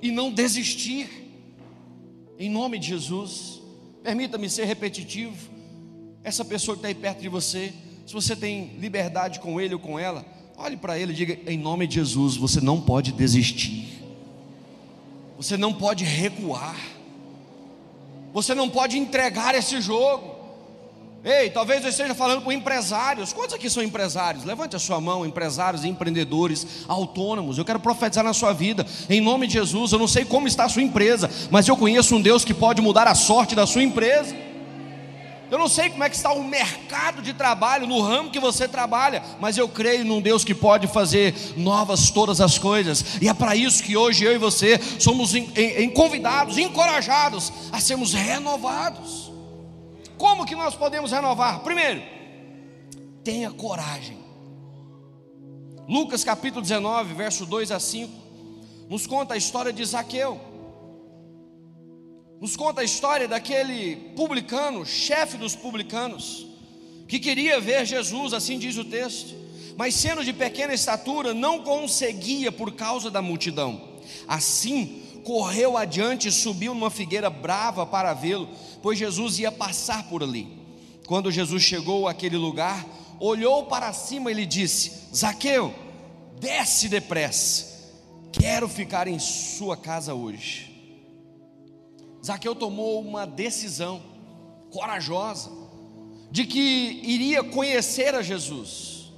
e 0.01 0.09
não 0.09 0.31
desistir. 0.31 1.07
Em 2.39 2.49
nome 2.49 2.79
de 2.79 2.87
Jesus, 2.87 3.61
permita-me 4.01 4.49
ser 4.49 4.65
repetitivo. 4.65 5.37
Essa 6.23 6.43
pessoa 6.43 6.75
que 6.75 6.79
está 6.79 6.87
aí 6.87 6.95
perto 6.95 7.21
de 7.21 7.29
você, 7.29 7.71
se 8.07 8.13
você 8.15 8.35
tem 8.35 8.77
liberdade 8.79 9.39
com 9.39 9.61
ele 9.61 9.75
ou 9.75 9.79
com 9.79 9.99
ela, 9.99 10.25
olhe 10.57 10.75
para 10.75 10.97
ele 10.97 11.11
e 11.11 11.15
diga: 11.15 11.51
em 11.51 11.59
nome 11.59 11.85
de 11.85 11.93
Jesus, 11.93 12.35
você 12.35 12.59
não 12.59 12.81
pode 12.81 13.11
desistir. 13.11 14.02
Você 15.43 15.57
não 15.57 15.73
pode 15.73 16.05
recuar. 16.05 16.77
Você 18.33 18.55
não 18.55 18.69
pode 18.69 18.97
entregar 18.97 19.53
esse 19.53 19.81
jogo. 19.81 20.33
Ei, 21.21 21.49
talvez 21.49 21.83
eu 21.83 21.89
esteja 21.89 22.15
falando 22.15 22.41
com 22.41 22.51
empresários. 22.51 23.33
Quantos 23.33 23.53
aqui 23.53 23.69
são 23.69 23.83
empresários? 23.83 24.45
Levante 24.45 24.77
a 24.77 24.79
sua 24.79 25.01
mão, 25.01 25.25
empresários, 25.25 25.83
empreendedores, 25.83 26.85
autônomos. 26.87 27.57
Eu 27.57 27.65
quero 27.65 27.79
profetizar 27.79 28.23
na 28.23 28.33
sua 28.33 28.53
vida, 28.53 28.85
em 29.09 29.19
nome 29.19 29.45
de 29.45 29.53
Jesus. 29.53 29.91
Eu 29.91 29.99
não 29.99 30.07
sei 30.07 30.23
como 30.23 30.47
está 30.47 30.63
a 30.63 30.69
sua 30.69 30.81
empresa, 30.81 31.29
mas 31.51 31.67
eu 31.67 31.75
conheço 31.75 32.15
um 32.15 32.21
Deus 32.21 32.45
que 32.45 32.53
pode 32.53 32.81
mudar 32.81 33.05
a 33.07 33.15
sorte 33.15 33.53
da 33.53 33.67
sua 33.67 33.83
empresa. 33.83 34.33
Eu 35.53 35.59
não 35.59 35.67
sei 35.67 35.91
como 35.91 36.03
é 36.03 36.09
que 36.09 36.15
está 36.15 36.33
o 36.33 36.43
mercado 36.43 37.21
de 37.21 37.31
trabalho, 37.31 37.85
no 37.85 38.01
ramo 38.01 38.31
que 38.31 38.39
você 38.39 38.67
trabalha, 38.67 39.21
mas 39.39 39.55
eu 39.55 39.69
creio 39.69 40.03
num 40.03 40.19
Deus 40.19 40.43
que 40.43 40.55
pode 40.55 40.87
fazer 40.87 41.35
novas 41.55 42.09
todas 42.09 42.41
as 42.41 42.57
coisas. 42.57 43.21
E 43.21 43.29
é 43.29 43.33
para 43.35 43.55
isso 43.55 43.83
que 43.83 43.95
hoje 43.95 44.23
eu 44.23 44.33
e 44.33 44.39
você 44.39 44.79
somos 44.99 45.35
em, 45.35 45.47
em, 45.55 45.83
em 45.83 45.89
convidados, 45.91 46.57
encorajados 46.57 47.53
a 47.71 47.79
sermos 47.79 48.13
renovados. 48.13 49.31
Como 50.17 50.43
que 50.43 50.55
nós 50.55 50.73
podemos 50.73 51.11
renovar? 51.11 51.59
Primeiro, 51.59 52.01
tenha 53.23 53.51
coragem. 53.51 54.17
Lucas 55.87 56.23
capítulo 56.23 56.63
19, 56.63 57.13
verso 57.13 57.45
2 57.45 57.69
a 57.69 57.79
5, 57.79 58.11
nos 58.89 59.05
conta 59.05 59.35
a 59.35 59.37
história 59.37 59.71
de 59.71 59.85
Zaqueu 59.85 60.52
nos 62.43 62.57
conta 62.57 62.81
a 62.81 62.83
história 62.83 63.25
daquele 63.25 63.95
publicano, 64.17 64.85
chefe 64.85 65.37
dos 65.37 65.55
publicanos, 65.55 66.45
que 67.07 67.17
queria 67.17 67.57
ver 67.61 67.85
Jesus, 67.85 68.33
assim 68.33 68.59
diz 68.59 68.77
o 68.77 68.83
texto, 68.83 69.33
mas 69.77 69.95
sendo 69.95 70.25
de 70.25 70.33
pequena 70.33 70.73
estatura, 70.73 71.33
não 71.33 71.63
conseguia 71.63 72.51
por 72.51 72.73
causa 72.73 73.09
da 73.09 73.21
multidão. 73.21 73.81
Assim, 74.27 75.21
correu 75.23 75.77
adiante 75.77 76.27
e 76.27 76.33
subiu 76.33 76.73
numa 76.73 76.91
figueira 76.91 77.29
brava 77.29 77.85
para 77.85 78.13
vê-lo, 78.13 78.49
pois 78.81 78.99
Jesus 78.99 79.39
ia 79.39 79.49
passar 79.49 80.09
por 80.09 80.21
ali. 80.21 80.45
Quando 81.07 81.31
Jesus 81.31 81.63
chegou 81.63 82.09
àquele 82.09 82.35
lugar, 82.35 82.85
olhou 83.21 83.67
para 83.67 83.93
cima 83.93 84.29
e 84.29 84.33
lhe 84.33 84.45
disse: 84.45 84.91
Zaqueu, 85.15 85.73
desce 86.41 86.89
depressa, 86.89 87.93
quero 88.33 88.67
ficar 88.67 89.07
em 89.07 89.17
sua 89.17 89.77
casa 89.77 90.13
hoje. 90.13 90.72
Zaqueu 92.25 92.55
tomou 92.55 93.01
uma 93.01 93.27
decisão 93.27 94.01
corajosa 94.71 95.51
de 96.31 96.45
que 96.45 97.01
iria 97.03 97.43
conhecer 97.43 98.15
a 98.15 98.21
Jesus. 98.21 99.11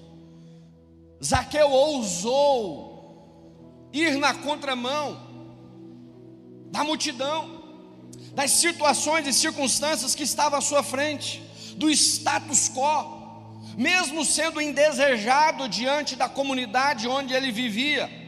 Zaqueu 1.24 1.70
ousou 1.70 3.90
ir 3.94 4.18
na 4.18 4.34
contramão 4.34 5.24
da 6.72 6.84
multidão, 6.84 7.64
das 8.34 8.52
situações 8.52 9.28
e 9.28 9.34
circunstâncias 9.34 10.16
que 10.16 10.24
estavam 10.24 10.58
à 10.58 10.62
sua 10.62 10.82
frente, 10.82 11.44
do 11.78 11.90
status 11.92 12.70
quo, 12.70 13.62
mesmo 13.78 14.26
sendo 14.26 14.60
indesejado 14.60 15.70
diante 15.70 16.16
da 16.16 16.28
comunidade 16.28 17.08
onde 17.08 17.34
ele 17.34 17.52
vivia 17.52 18.25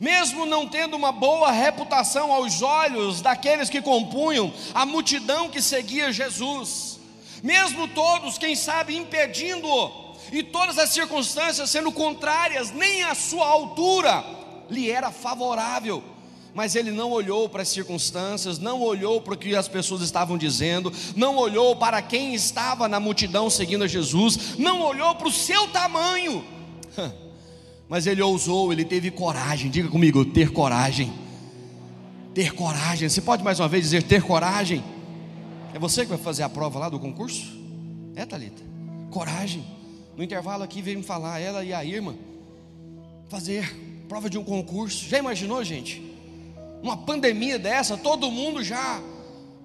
mesmo 0.00 0.46
não 0.46 0.66
tendo 0.66 0.96
uma 0.96 1.12
boa 1.12 1.50
reputação 1.50 2.32
aos 2.32 2.62
olhos 2.62 3.20
daqueles 3.20 3.70
que 3.70 3.80
compunham 3.80 4.52
a 4.74 4.84
multidão 4.84 5.48
que 5.48 5.62
seguia 5.62 6.12
Jesus, 6.12 6.98
mesmo 7.42 7.88
todos, 7.88 8.38
quem 8.38 8.54
sabe, 8.54 8.96
impedindo-o, 8.96 10.06
e 10.32 10.42
todas 10.42 10.78
as 10.78 10.90
circunstâncias 10.90 11.70
sendo 11.70 11.92
contrárias, 11.92 12.72
nem 12.72 13.04
a 13.04 13.14
sua 13.14 13.46
altura 13.46 14.24
lhe 14.68 14.90
era 14.90 15.12
favorável, 15.12 16.02
mas 16.52 16.74
ele 16.74 16.90
não 16.90 17.10
olhou 17.12 17.48
para 17.48 17.62
as 17.62 17.68
circunstâncias, 17.68 18.58
não 18.58 18.80
olhou 18.80 19.20
para 19.20 19.34
o 19.34 19.36
que 19.36 19.54
as 19.54 19.68
pessoas 19.68 20.00
estavam 20.00 20.38
dizendo, 20.38 20.92
não 21.14 21.36
olhou 21.36 21.76
para 21.76 22.00
quem 22.00 22.34
estava 22.34 22.88
na 22.88 22.98
multidão 22.98 23.50
seguindo 23.50 23.84
a 23.84 23.86
Jesus, 23.86 24.56
não 24.58 24.80
olhou 24.80 25.14
para 25.14 25.28
o 25.28 25.32
seu 25.32 25.68
tamanho. 25.68 26.55
Mas 27.88 28.06
ele 28.06 28.20
ousou, 28.20 28.72
ele 28.72 28.84
teve 28.84 29.10
coragem. 29.10 29.70
Diga 29.70 29.88
comigo, 29.88 30.24
ter 30.24 30.50
coragem. 30.50 31.12
Ter 32.34 32.52
coragem. 32.52 33.08
Você 33.08 33.20
pode 33.20 33.44
mais 33.44 33.60
uma 33.60 33.68
vez 33.68 33.84
dizer 33.84 34.02
ter 34.02 34.22
coragem? 34.22 34.82
É 35.72 35.78
você 35.78 36.02
que 36.02 36.08
vai 36.08 36.18
fazer 36.18 36.42
a 36.42 36.48
prova 36.48 36.78
lá 36.78 36.88
do 36.88 36.98
concurso? 36.98 37.56
É, 38.14 38.26
Talita. 38.26 38.62
Coragem. 39.10 39.64
No 40.16 40.24
intervalo 40.24 40.62
aqui 40.62 40.82
veio 40.82 40.98
me 40.98 41.04
falar 41.04 41.38
ela 41.38 41.64
e 41.64 41.72
a 41.72 41.84
irmã 41.84 42.14
fazer 43.28 43.74
prova 44.08 44.28
de 44.28 44.38
um 44.38 44.44
concurso. 44.44 45.08
Já 45.08 45.18
imaginou, 45.18 45.62
gente? 45.62 46.02
Uma 46.82 46.96
pandemia 46.96 47.58
dessa, 47.58 47.96
todo 47.96 48.30
mundo 48.30 48.62
já 48.62 49.00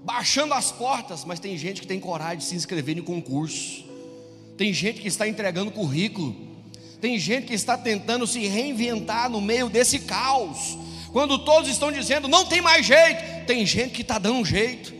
baixando 0.04 0.54
as 0.54 0.72
portas, 0.72 1.24
mas 1.25 1.40
tem 1.40 1.58
gente 1.58 1.82
que 1.82 1.88
tem 1.88 2.00
coragem 2.00 2.40
de 2.40 2.44
se 2.44 2.56
inscrever 2.56 2.98
em 2.98 3.01
concurso. 3.01 3.86
Tem 4.58 4.74
gente 4.74 5.01
que 5.01 5.08
está 5.08 5.28
entregando 5.28 5.72
currículo 5.72 6.50
tem 7.01 7.17
gente 7.17 7.48
que 7.48 7.55
está 7.55 7.75
tentando 7.75 8.27
se 8.27 8.46
reinventar 8.46 9.27
no 9.27 9.41
meio 9.41 9.67
desse 9.67 10.00
caos. 10.00 10.77
Quando 11.12 11.39
todos 11.39 11.70
estão 11.70 11.91
dizendo 11.91 12.27
não 12.27 12.46
tem 12.46 12.62
mais 12.62 12.86
jeito, 12.86 13.46
tem 13.48 13.65
gente 13.65 13.91
que 13.91 14.03
está 14.03 14.20
dando 14.20 14.36
um 14.38 14.46
jeito. 14.46 14.93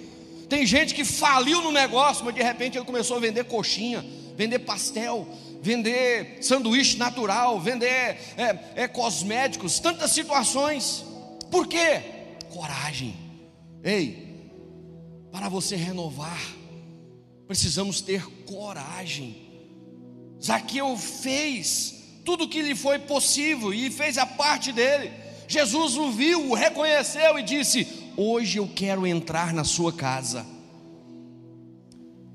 Tem 0.50 0.66
gente 0.66 0.96
que 0.96 1.06
faliu 1.06 1.62
no 1.62 1.72
negócio, 1.72 2.26
mas 2.26 2.34
de 2.36 2.42
repente 2.42 2.78
ele 2.78 2.84
começou 2.84 3.18
a 3.18 3.20
vender 3.20 3.46
coxinha, 3.46 4.04
vender 4.36 4.60
pastel, 4.60 5.28
vender 5.62 6.40
sanduíche 6.42 6.98
natural, 6.98 7.60
vender 7.60 7.88
é, 8.36 8.60
é, 8.76 8.88
cosméticos, 8.88 9.80
tantas 9.80 10.12
situações. 10.12 11.06
Por 11.52 11.68
quê? 11.68 12.02
Coragem. 12.50 13.16
Ei, 13.84 14.50
para 15.32 15.48
você 15.48 15.76
renovar, 15.76 16.42
precisamos 17.48 18.02
ter 18.02 18.26
coragem. 18.46 19.41
Zaqueu 20.44 20.98
fez 20.98 22.02
tudo 22.26 22.46
o 22.46 22.50
que 22.50 22.62
lhe 22.62 22.76
foi 22.76 23.00
possível 23.00 23.74
e 23.74 23.90
fez 23.92 24.18
a 24.18 24.26
parte 24.26 24.72
dele. 24.72 25.12
Jesus 25.48 25.98
o 25.98 26.12
viu, 26.12 26.50
o 26.50 26.54
reconheceu 26.56 27.38
e 27.38 27.44
disse: 27.44 27.88
Hoje 28.18 28.58
eu 28.58 28.68
quero 28.68 29.06
entrar 29.06 29.54
na 29.54 29.64
sua 29.64 29.92
casa. 29.92 30.46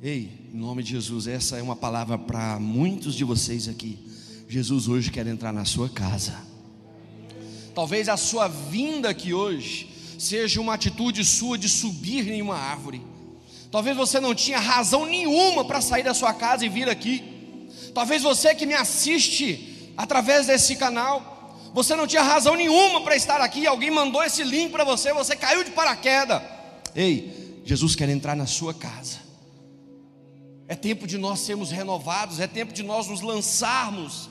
Ei, 0.02 0.30
em 0.52 0.56
nome 0.56 0.82
de 0.82 0.90
Jesus, 0.90 1.26
essa 1.26 1.56
é 1.56 1.62
uma 1.62 1.74
palavra 1.74 2.18
para 2.18 2.60
muitos 2.60 3.14
de 3.14 3.24
vocês 3.24 3.66
aqui. 3.66 3.98
Jesus 4.48 4.86
hoje 4.86 5.10
quer 5.10 5.26
entrar 5.26 5.52
na 5.52 5.64
sua 5.64 5.88
casa. 5.88 6.36
Talvez 7.74 8.08
a 8.08 8.16
sua 8.16 8.48
vinda 8.48 9.10
aqui 9.10 9.34
hoje 9.34 9.90
seja 10.18 10.60
uma 10.60 10.74
atitude 10.74 11.24
sua 11.24 11.58
de 11.58 11.68
subir 11.68 12.30
em 12.30 12.40
uma 12.40 12.56
árvore. 12.56 13.02
Talvez 13.70 13.96
você 13.96 14.20
não 14.20 14.34
tinha 14.34 14.58
razão 14.58 15.04
nenhuma 15.04 15.64
para 15.64 15.80
sair 15.80 16.02
da 16.02 16.14
sua 16.14 16.32
casa 16.32 16.64
e 16.64 16.68
vir 16.68 16.88
aqui. 16.88 17.35
Talvez 17.96 18.22
você 18.22 18.54
que 18.54 18.66
me 18.66 18.74
assiste 18.74 19.90
através 19.96 20.46
desse 20.46 20.76
canal, 20.76 21.58
você 21.72 21.96
não 21.96 22.06
tinha 22.06 22.22
razão 22.22 22.54
nenhuma 22.54 23.00
para 23.00 23.16
estar 23.16 23.40
aqui, 23.40 23.66
alguém 23.66 23.90
mandou 23.90 24.22
esse 24.22 24.44
link 24.44 24.70
para 24.70 24.84
você, 24.84 25.14
você 25.14 25.34
caiu 25.34 25.64
de 25.64 25.70
paraquedas. 25.70 26.42
Ei, 26.94 27.62
Jesus 27.64 27.96
quer 27.96 28.10
entrar 28.10 28.36
na 28.36 28.44
sua 28.46 28.74
casa. 28.74 29.16
É 30.68 30.74
tempo 30.74 31.06
de 31.06 31.16
nós 31.16 31.40
sermos 31.40 31.70
renovados, 31.70 32.38
é 32.38 32.46
tempo 32.46 32.74
de 32.74 32.82
nós 32.82 33.08
nos 33.08 33.22
lançarmos 33.22 34.28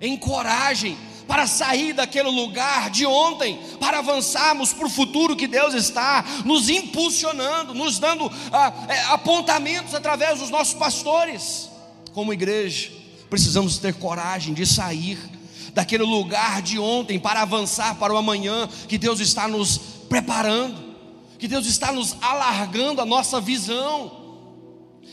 em 0.00 0.16
coragem 0.16 0.96
para 1.28 1.46
sair 1.46 1.92
daquele 1.92 2.30
lugar 2.30 2.88
de 2.88 3.04
ontem, 3.04 3.60
para 3.78 3.98
avançarmos 3.98 4.72
para 4.72 4.86
o 4.86 4.90
futuro 4.90 5.36
que 5.36 5.46
Deus 5.46 5.74
está 5.74 6.24
nos 6.46 6.70
impulsionando, 6.70 7.74
nos 7.74 7.98
dando 7.98 8.32
ah, 8.50 8.72
é, 8.88 8.98
apontamentos 9.12 9.94
através 9.94 10.38
dos 10.38 10.48
nossos 10.48 10.72
pastores. 10.72 11.73
Como 12.14 12.32
igreja, 12.32 12.92
precisamos 13.28 13.76
ter 13.78 13.92
coragem 13.94 14.54
de 14.54 14.64
sair 14.64 15.18
daquele 15.72 16.04
lugar 16.04 16.62
de 16.62 16.78
ontem 16.78 17.18
para 17.18 17.42
avançar 17.42 17.96
para 17.96 18.14
o 18.14 18.16
amanhã 18.16 18.68
que 18.88 18.96
Deus 18.96 19.18
está 19.18 19.48
nos 19.48 19.76
preparando, 20.08 20.94
que 21.40 21.48
Deus 21.48 21.66
está 21.66 21.90
nos 21.90 22.16
alargando 22.22 23.00
a 23.00 23.04
nossa 23.04 23.40
visão. 23.40 24.22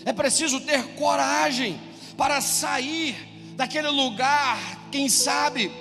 É 0.06 0.14
preciso 0.14 0.60
ter 0.60 0.94
coragem 0.94 1.82
para 2.16 2.40
sair 2.40 3.16
daquele 3.56 3.90
lugar, 3.90 4.88
quem 4.92 5.10
sabe, 5.10 5.72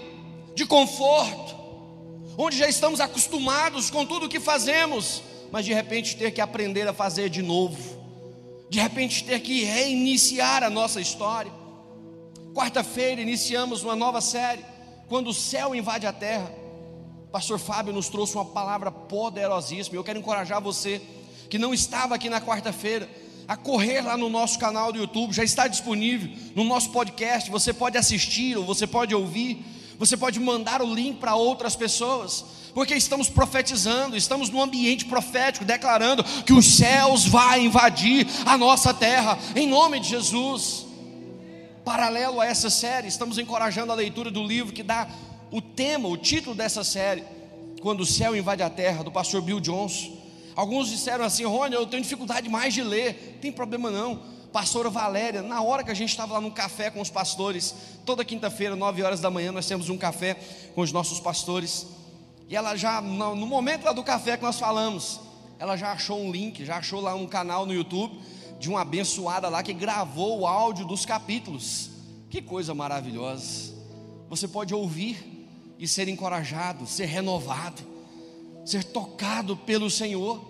de 0.54 0.64
conforto, 0.64 1.54
onde 2.38 2.56
já 2.56 2.66
estamos 2.66 2.98
acostumados 2.98 3.90
com 3.90 4.06
tudo 4.06 4.24
o 4.24 4.28
que 4.28 4.40
fazemos, 4.40 5.22
mas 5.52 5.66
de 5.66 5.74
repente 5.74 6.16
ter 6.16 6.30
que 6.30 6.40
aprender 6.40 6.88
a 6.88 6.94
fazer 6.94 7.28
de 7.28 7.42
novo, 7.42 7.99
de 8.70 8.78
repente 8.78 9.24
ter 9.24 9.40
que 9.40 9.64
reiniciar 9.64 10.62
a 10.62 10.70
nossa 10.70 11.00
história. 11.00 11.52
Quarta-feira 12.54 13.20
iniciamos 13.20 13.82
uma 13.82 13.96
nova 13.96 14.20
série, 14.20 14.64
quando 15.08 15.28
o 15.28 15.34
céu 15.34 15.74
invade 15.74 16.06
a 16.06 16.12
terra. 16.12 16.54
Pastor 17.32 17.58
Fábio 17.58 17.92
nos 17.92 18.08
trouxe 18.08 18.36
uma 18.36 18.44
palavra 18.44 18.90
poderosíssima. 18.90 19.96
Eu 19.96 20.04
quero 20.04 20.20
encorajar 20.20 20.60
você 20.60 21.02
que 21.48 21.58
não 21.58 21.74
estava 21.74 22.14
aqui 22.14 22.30
na 22.30 22.40
quarta-feira 22.40 23.10
a 23.46 23.56
correr 23.56 24.02
lá 24.02 24.16
no 24.16 24.28
nosso 24.28 24.56
canal 24.60 24.92
do 24.92 24.98
YouTube, 24.98 25.32
já 25.32 25.42
está 25.42 25.66
disponível 25.66 26.30
no 26.54 26.62
nosso 26.62 26.90
podcast. 26.90 27.50
Você 27.50 27.72
pode 27.72 27.98
assistir 27.98 28.56
ou 28.56 28.64
você 28.64 28.86
pode 28.86 29.12
ouvir. 29.12 29.64
Você 29.98 30.16
pode 30.16 30.38
mandar 30.38 30.80
o 30.80 30.94
link 30.94 31.18
para 31.18 31.34
outras 31.34 31.74
pessoas, 31.74 32.44
porque 32.74 32.94
estamos 32.94 33.28
profetizando, 33.28 34.16
estamos 34.16 34.50
no 34.50 34.60
ambiente 34.60 35.04
profético, 35.04 35.64
declarando 35.64 36.24
que 36.44 36.52
os 36.52 36.66
céus 36.66 37.26
vai 37.26 37.64
invadir 37.64 38.26
a 38.46 38.56
nossa 38.56 38.92
terra, 38.94 39.38
em 39.54 39.66
nome 39.66 40.00
de 40.00 40.08
Jesus. 40.08 40.86
Paralelo 41.84 42.40
a 42.40 42.46
essa 42.46 42.70
série, 42.70 43.08
estamos 43.08 43.38
encorajando 43.38 43.92
a 43.92 43.94
leitura 43.94 44.30
do 44.30 44.42
livro 44.42 44.72
que 44.72 44.82
dá 44.82 45.08
o 45.50 45.60
tema, 45.60 46.08
o 46.08 46.16
título 46.16 46.54
dessa 46.54 46.84
série, 46.84 47.24
Quando 47.80 48.00
o 48.00 48.06
Céu 48.06 48.36
Invade 48.36 48.62
a 48.62 48.70
Terra, 48.70 49.02
do 49.02 49.10
pastor 49.10 49.42
Bill 49.42 49.60
Johnson. 49.60 50.18
Alguns 50.54 50.90
disseram 50.90 51.24
assim, 51.24 51.44
Rony, 51.44 51.74
eu 51.74 51.86
tenho 51.86 52.02
dificuldade 52.02 52.48
mais 52.48 52.74
de 52.74 52.82
ler, 52.82 53.38
tem 53.40 53.50
problema 53.50 53.90
não 53.90 54.40
pastora 54.52 54.90
Valéria, 54.90 55.42
na 55.42 55.62
hora 55.62 55.84
que 55.84 55.90
a 55.90 55.94
gente 55.94 56.10
estava 56.10 56.34
lá 56.34 56.40
no 56.40 56.50
café 56.50 56.90
com 56.90 57.00
os 57.00 57.10
pastores, 57.10 57.74
toda 58.04 58.24
quinta-feira, 58.24 58.74
nove 58.74 59.02
horas 59.02 59.20
da 59.20 59.30
manhã, 59.30 59.52
nós 59.52 59.66
temos 59.66 59.88
um 59.88 59.96
café 59.96 60.36
com 60.74 60.80
os 60.80 60.92
nossos 60.92 61.20
pastores. 61.20 61.86
E 62.50 62.56
ela 62.56 62.74
já, 62.74 63.00
no 63.00 63.46
momento 63.46 63.84
lá 63.84 63.92
do 63.92 64.02
café 64.02 64.36
que 64.36 64.42
nós 64.42 64.58
falamos, 64.58 65.20
ela 65.56 65.76
já 65.76 65.92
achou 65.92 66.20
um 66.20 66.32
link, 66.32 66.64
já 66.64 66.78
achou 66.78 67.00
lá 67.00 67.14
um 67.14 67.24
canal 67.24 67.64
no 67.64 67.72
YouTube 67.72 68.20
de 68.58 68.68
uma 68.68 68.80
abençoada 68.80 69.48
lá 69.48 69.62
que 69.62 69.72
gravou 69.72 70.40
o 70.40 70.46
áudio 70.48 70.84
dos 70.84 71.06
capítulos. 71.06 71.90
Que 72.28 72.42
coisa 72.42 72.74
maravilhosa. 72.74 73.72
Você 74.28 74.48
pode 74.48 74.74
ouvir 74.74 75.46
e 75.78 75.86
ser 75.86 76.08
encorajado, 76.08 76.88
ser 76.88 77.06
renovado, 77.06 77.82
ser 78.64 78.82
tocado 78.82 79.56
pelo 79.56 79.88
Senhor. 79.88 80.44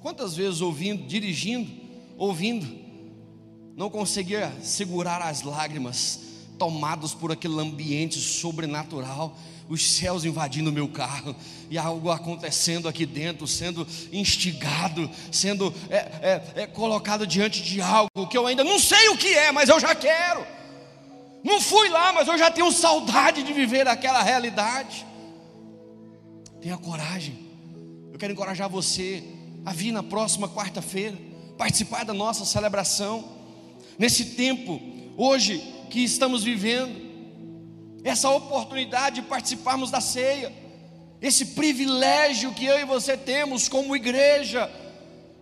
Quantas 0.00 0.34
vezes 0.34 0.60
ouvindo, 0.60 1.06
dirigindo, 1.06 1.70
ouvindo, 2.18 2.66
não 3.76 3.88
conseguia 3.88 4.52
segurar 4.62 5.22
as 5.22 5.42
lágrimas, 5.42 6.18
tomados 6.58 7.14
por 7.14 7.30
aquele 7.30 7.60
ambiente 7.60 8.18
sobrenatural, 8.18 9.36
os 9.68 9.84
céus 9.84 10.24
invadindo 10.24 10.70
o 10.70 10.72
meu 10.72 10.88
carro, 10.88 11.34
e 11.68 11.76
algo 11.76 12.10
acontecendo 12.10 12.88
aqui 12.88 13.04
dentro, 13.04 13.46
sendo 13.46 13.86
instigado, 14.12 15.10
sendo 15.32 15.74
é, 15.90 15.96
é, 15.96 16.62
é, 16.62 16.66
colocado 16.66 17.26
diante 17.26 17.62
de 17.62 17.80
algo 17.80 18.26
que 18.28 18.38
eu 18.38 18.46
ainda 18.46 18.62
não 18.62 18.78
sei 18.78 19.08
o 19.08 19.16
que 19.16 19.28
é, 19.34 19.50
mas 19.50 19.68
eu 19.68 19.80
já 19.80 19.94
quero. 19.94 20.46
Não 21.42 21.60
fui 21.60 21.88
lá, 21.88 22.12
mas 22.12 22.28
eu 22.28 22.38
já 22.38 22.50
tenho 22.50 22.70
saudade 22.72 23.42
de 23.42 23.52
viver 23.52 23.86
aquela 23.86 24.22
realidade. 24.22 25.06
Tenha 26.60 26.76
coragem. 26.76 27.38
Eu 28.12 28.18
quero 28.18 28.32
encorajar 28.32 28.68
você 28.68 29.22
a 29.64 29.72
vir 29.72 29.92
na 29.92 30.02
próxima 30.02 30.48
quarta-feira, 30.48 31.16
participar 31.58 32.04
da 32.04 32.14
nossa 32.14 32.44
celebração 32.44 33.36
nesse 33.98 34.24
tempo, 34.36 34.80
hoje 35.16 35.58
que 35.90 36.00
estamos 36.00 36.42
vivendo, 36.42 37.05
essa 38.08 38.30
oportunidade 38.30 39.20
de 39.20 39.26
participarmos 39.26 39.90
da 39.90 40.00
ceia, 40.00 40.52
esse 41.20 41.46
privilégio 41.46 42.52
que 42.52 42.64
eu 42.64 42.78
e 42.78 42.84
você 42.84 43.16
temos 43.16 43.68
como 43.68 43.96
igreja. 43.96 44.70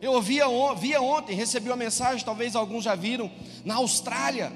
Eu 0.00 0.12
ouvia, 0.12 0.44
via 0.76 1.00
ontem, 1.00 1.34
recebi 1.34 1.68
uma 1.68 1.76
mensagem, 1.76 2.24
talvez 2.24 2.54
alguns 2.54 2.84
já 2.84 2.94
viram, 2.94 3.30
na 3.64 3.76
Austrália. 3.76 4.52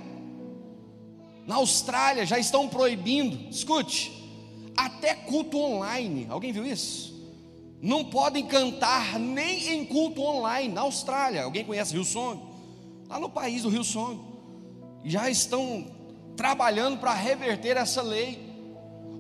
Na 1.47 1.57
Austrália 1.57 2.27
já 2.27 2.39
estão 2.39 2.69
proibindo, 2.69 3.49
escute, 3.51 4.13
até 4.77 5.15
culto 5.15 5.59
online. 5.59 6.27
Alguém 6.29 6.53
viu 6.53 6.67
isso? 6.67 7.17
Não 7.81 8.05
podem 8.05 8.47
cantar 8.47 9.19
nem 9.19 9.75
em 9.75 9.85
culto 9.85 10.23
online 10.23 10.73
na 10.73 10.83
Austrália. 10.83 11.45
Alguém 11.45 11.65
conhece 11.65 11.95
Hillsong? 11.95 12.49
lá 13.09 13.19
no 13.19 13.31
país 13.31 13.63
do 13.63 13.71
Rio 13.71 13.83
Sonho, 13.83 14.23
já 15.05 15.31
estão 15.31 15.87
trabalhando 16.39 16.99
para 16.99 17.13
reverter 17.13 17.77
essa 17.77 18.01
lei. 18.01 18.39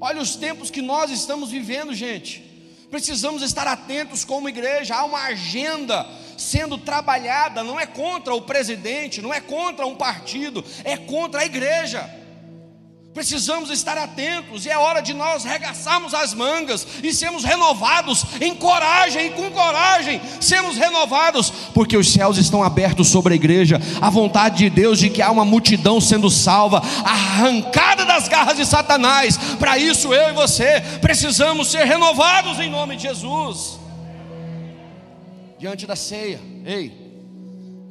Olha 0.00 0.22
os 0.22 0.36
tempos 0.36 0.70
que 0.70 0.80
nós 0.80 1.10
estamos 1.10 1.50
vivendo, 1.50 1.92
gente. 1.92 2.44
Precisamos 2.88 3.42
estar 3.42 3.66
atentos 3.66 4.24
como 4.24 4.48
igreja. 4.48 4.94
Há 4.94 5.04
uma 5.04 5.24
agenda 5.24 6.06
sendo 6.38 6.78
trabalhada, 6.78 7.64
não 7.64 7.78
é 7.78 7.84
contra 7.84 8.32
o 8.32 8.42
presidente, 8.42 9.20
não 9.20 9.34
é 9.34 9.40
contra 9.40 9.84
um 9.84 9.96
partido, 9.96 10.64
é 10.84 10.96
contra 10.96 11.40
a 11.40 11.44
igreja. 11.44 12.08
Precisamos 13.18 13.68
estar 13.70 13.98
atentos 13.98 14.64
e 14.64 14.70
é 14.70 14.78
hora 14.78 15.00
de 15.00 15.12
nós 15.12 15.42
regaçarmos 15.42 16.14
as 16.14 16.32
mangas 16.32 16.86
e 17.02 17.12
sermos 17.12 17.42
renovados 17.42 18.24
em 18.40 18.54
coragem 18.54 19.26
e 19.26 19.30
com 19.30 19.50
coragem 19.50 20.20
sermos 20.40 20.76
renovados, 20.76 21.50
porque 21.74 21.96
os 21.96 22.12
céus 22.12 22.38
estão 22.38 22.62
abertos 22.62 23.08
sobre 23.08 23.32
a 23.32 23.36
igreja. 23.36 23.80
A 24.00 24.08
vontade 24.08 24.58
de 24.58 24.70
Deus 24.70 25.00
de 25.00 25.10
que 25.10 25.20
há 25.20 25.32
uma 25.32 25.44
multidão 25.44 26.00
sendo 26.00 26.30
salva, 26.30 26.80
arrancada 27.04 28.04
das 28.04 28.28
garras 28.28 28.56
de 28.56 28.64
Satanás. 28.64 29.36
Para 29.58 29.76
isso 29.76 30.14
eu 30.14 30.30
e 30.30 30.32
você 30.32 30.80
precisamos 31.00 31.72
ser 31.72 31.86
renovados 31.86 32.60
em 32.60 32.70
nome 32.70 32.94
de 32.94 33.02
Jesus. 33.02 33.80
Diante 35.58 35.88
da 35.88 35.96
ceia, 35.96 36.40
ei, 36.64 36.92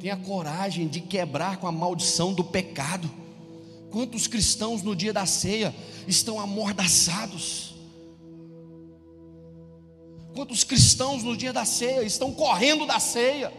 tenha 0.00 0.16
coragem 0.16 0.88
de 0.88 1.02
quebrar 1.02 1.58
com 1.58 1.66
a 1.66 1.72
maldição 1.72 2.32
do 2.32 2.42
pecado. 2.42 3.27
Quantos 3.90 4.26
cristãos 4.26 4.82
no 4.82 4.94
dia 4.94 5.12
da 5.12 5.24
ceia 5.24 5.74
estão 6.06 6.38
amordaçados? 6.38 7.74
Quantos 10.34 10.62
cristãos 10.62 11.22
no 11.22 11.36
dia 11.36 11.52
da 11.52 11.64
ceia 11.64 12.02
estão 12.02 12.32
correndo 12.32 12.86
da 12.86 13.00
ceia? 13.00 13.52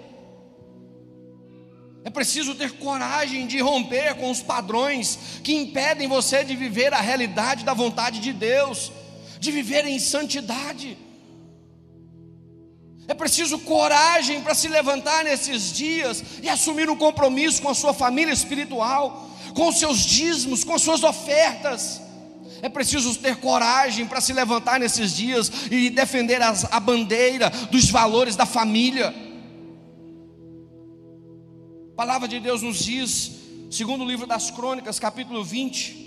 É 2.05 2.09
preciso 2.09 2.55
ter 2.55 2.71
coragem 2.73 3.45
de 3.47 3.59
romper 3.59 4.15
com 4.15 4.31
os 4.31 4.41
padrões 4.41 5.19
que 5.43 5.53
impedem 5.53 6.07
você 6.07 6.43
de 6.43 6.55
viver 6.55 6.93
a 6.93 7.01
realidade 7.01 7.65
da 7.65 7.73
vontade 7.73 8.19
de 8.19 8.31
Deus, 8.31 8.91
de 9.39 9.51
viver 9.51 9.85
em 9.85 9.99
santidade. 9.99 10.97
É 13.07 13.13
preciso 13.13 13.59
coragem 13.59 14.41
para 14.41 14.53
se 14.53 14.67
levantar 14.67 15.23
nesses 15.23 15.73
dias 15.73 16.23
e 16.43 16.47
assumir 16.47 16.89
um 16.89 16.95
compromisso 16.95 17.61
com 17.61 17.69
a 17.69 17.73
sua 17.73 17.93
família 17.93 18.31
espiritual 18.31 19.27
com 19.53 19.67
os 19.69 19.79
seus 19.79 19.99
dízimos, 19.99 20.63
com 20.63 20.73
as 20.73 20.81
suas 20.81 21.03
ofertas. 21.03 22.01
É 22.61 22.69
preciso 22.69 23.15
ter 23.15 23.37
coragem 23.37 24.05
para 24.05 24.21
se 24.21 24.33
levantar 24.33 24.79
nesses 24.79 25.15
dias 25.15 25.51
e 25.71 25.89
defender 25.89 26.41
as, 26.41 26.65
a 26.71 26.79
bandeira 26.79 27.49
dos 27.71 27.89
valores 27.89 28.35
da 28.35 28.45
família. 28.45 29.13
A 31.93 31.95
palavra 31.95 32.27
de 32.27 32.39
Deus 32.39 32.61
nos 32.61 32.83
diz, 32.83 33.31
segundo 33.71 34.03
o 34.03 34.07
livro 34.07 34.25
das 34.25 34.51
Crônicas, 34.51 34.99
capítulo 34.99 35.43
20, 35.43 35.99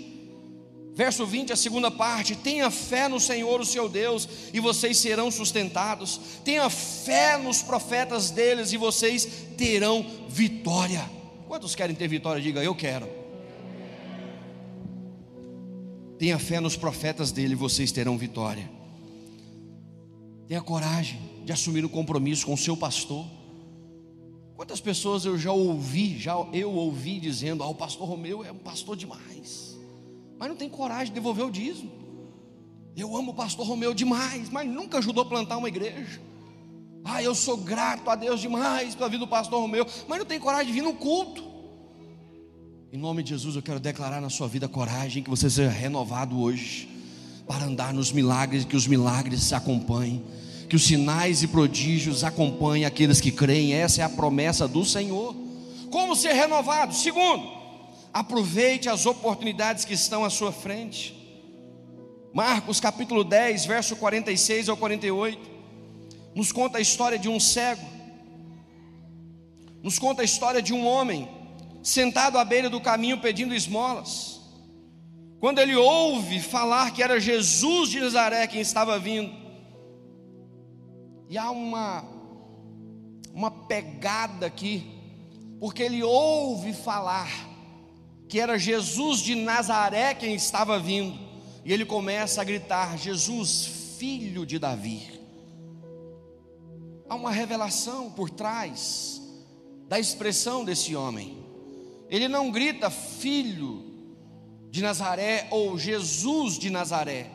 verso 0.93 1.25
20, 1.25 1.53
a 1.53 1.55
segunda 1.55 1.89
parte: 1.89 2.35
tenha 2.35 2.69
fé 2.69 3.07
no 3.07 3.19
Senhor, 3.19 3.59
o 3.59 3.65
seu 3.65 3.89
Deus, 3.89 4.27
e 4.53 4.59
vocês 4.59 4.97
serão 4.97 5.31
sustentados. 5.31 6.19
Tenha 6.43 6.69
fé 6.69 7.37
nos 7.37 7.61
profetas 7.61 8.29
deles, 8.29 8.71
e 8.73 8.77
vocês 8.77 9.27
terão 9.57 10.05
vitória. 10.27 11.09
Quantos 11.47 11.75
querem 11.75 11.95
ter 11.95 12.07
vitória? 12.07 12.41
Diga, 12.41 12.63
eu 12.63 12.75
quero. 12.75 13.22
Tenha 16.23 16.39
fé 16.39 16.61
nos 16.61 16.77
profetas 16.77 17.33
dele, 17.33 17.53
vocês 17.53 17.91
terão 17.91 18.17
vitória. 18.17 18.71
Tenha 20.47 20.61
coragem 20.61 21.19
de 21.43 21.51
assumir 21.51 21.83
um 21.83 21.89
compromisso 21.89 22.45
com 22.45 22.53
o 22.53 22.57
seu 22.57 22.77
pastor. 22.77 23.25
Quantas 24.55 24.79
pessoas 24.79 25.25
eu 25.25 25.37
já 25.37 25.51
ouvi, 25.51 26.17
já 26.17 26.33
eu 26.53 26.71
ouvi 26.71 27.19
dizendo: 27.19 27.61
"Ah, 27.61 27.67
o 27.67 27.75
pastor 27.75 28.07
Romeu 28.07 28.41
é 28.41 28.53
um 28.53 28.57
pastor 28.57 28.95
demais". 28.95 29.77
Mas 30.39 30.47
não 30.47 30.55
tem 30.55 30.69
coragem 30.69 31.07
de 31.07 31.11
devolver 31.11 31.45
o 31.45 31.51
dízimo. 31.51 31.91
Eu 32.95 33.17
amo 33.17 33.31
o 33.31 33.35
pastor 33.35 33.67
Romeu 33.67 33.93
demais, 33.93 34.49
mas 34.49 34.65
nunca 34.65 34.99
ajudou 34.99 35.23
a 35.23 35.27
plantar 35.27 35.57
uma 35.57 35.67
igreja. 35.67 36.21
Ah, 37.03 37.21
eu 37.21 37.35
sou 37.35 37.57
grato 37.57 38.09
a 38.09 38.15
Deus 38.15 38.39
demais 38.39 38.95
pela 38.95 39.09
vida 39.09 39.25
do 39.25 39.29
pastor 39.29 39.59
Romeu, 39.59 39.85
mas 40.07 40.19
não 40.19 40.25
tem 40.25 40.39
coragem 40.39 40.67
de 40.67 40.71
vir 40.71 40.83
no 40.83 40.93
culto. 40.93 41.52
Em 42.93 42.97
nome 42.99 43.23
de 43.23 43.31
Jesus, 43.31 43.55
eu 43.55 43.61
quero 43.63 43.79
declarar 43.79 44.21
na 44.21 44.29
sua 44.29 44.47
vida 44.47 44.67
coragem, 44.67 45.23
que 45.23 45.29
você 45.29 45.49
seja 45.49 45.67
renovado 45.67 46.39
hoje, 46.39 46.87
para 47.47 47.65
andar 47.65 47.91
nos 47.91 48.11
milagres, 48.11 48.65
que 48.65 48.75
os 48.75 48.85
milagres 48.85 49.41
se 49.41 49.55
acompanhem, 49.55 50.23
que 50.69 50.75
os 50.75 50.83
sinais 50.83 51.41
e 51.41 51.47
prodígios 51.47 52.23
acompanhem 52.23 52.85
aqueles 52.85 53.19
que 53.19 53.31
creem, 53.31 53.73
essa 53.73 54.01
é 54.01 54.03
a 54.03 54.09
promessa 54.09 54.67
do 54.67 54.85
Senhor. 54.85 55.35
Como 55.89 56.15
ser 56.15 56.33
renovado? 56.33 56.93
Segundo, 56.93 57.51
aproveite 58.13 58.87
as 58.87 59.07
oportunidades 59.07 59.85
que 59.85 59.95
estão 59.95 60.23
à 60.23 60.29
sua 60.29 60.51
frente. 60.51 61.15
Marcos 62.31 62.79
capítulo 62.79 63.23
10, 63.23 63.65
verso 63.65 63.95
46 63.95 64.69
ao 64.69 64.77
48, 64.77 65.39
nos 66.35 66.51
conta 66.51 66.77
a 66.77 66.81
história 66.81 67.17
de 67.17 67.27
um 67.27 67.39
cego, 67.39 67.81
nos 69.81 69.97
conta 69.97 70.21
a 70.21 70.25
história 70.25 70.61
de 70.61 70.75
um 70.75 70.85
homem 70.85 71.41
sentado 71.83 72.37
à 72.37 72.45
beira 72.45 72.69
do 72.69 72.79
caminho 72.79 73.19
pedindo 73.19 73.53
esmolas. 73.53 74.41
Quando 75.39 75.59
ele 75.59 75.75
ouve 75.75 76.39
falar 76.39 76.91
que 76.93 77.03
era 77.03 77.19
Jesus 77.19 77.89
de 77.89 77.99
Nazaré 77.99 78.47
quem 78.47 78.61
estava 78.61 78.97
vindo, 78.97 79.31
e 81.29 81.37
há 81.37 81.51
uma, 81.51 82.05
uma 83.33 83.51
pegada 83.51 84.45
aqui, 84.45 84.89
porque 85.59 85.83
ele 85.83 86.01
ouve 86.01 86.73
falar 86.73 87.29
que 88.29 88.39
era 88.39 88.57
Jesus 88.57 89.19
de 89.19 89.35
Nazaré 89.35 90.13
quem 90.13 90.33
estava 90.33 90.79
vindo, 90.79 91.19
e 91.65 91.73
ele 91.73 91.85
começa 91.85 92.39
a 92.41 92.45
gritar: 92.45 92.97
Jesus, 92.97 93.65
filho 93.97 94.45
de 94.45 94.57
Davi. 94.57 95.19
Há 97.09 97.15
uma 97.15 97.31
revelação 97.31 98.09
por 98.09 98.29
trás 98.29 99.21
da 99.89 99.99
expressão 99.99 100.63
desse 100.63 100.95
homem. 100.95 101.42
Ele 102.13 102.27
não 102.27 102.51
grita 102.51 102.91
filho 102.91 103.83
de 104.69 104.83
Nazaré 104.83 105.47
ou 105.49 105.79
Jesus 105.79 106.59
de 106.59 106.69
Nazaré, 106.69 107.27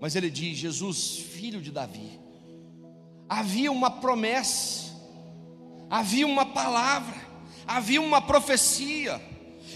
mas 0.00 0.14
ele 0.14 0.30
diz 0.30 0.56
Jesus, 0.56 1.18
filho 1.18 1.60
de 1.60 1.72
Davi. 1.72 2.20
Havia 3.28 3.72
uma 3.72 3.90
promessa, 3.90 4.94
havia 5.90 6.24
uma 6.24 6.46
palavra, 6.46 7.16
havia 7.66 8.00
uma 8.00 8.22
profecia 8.22 9.20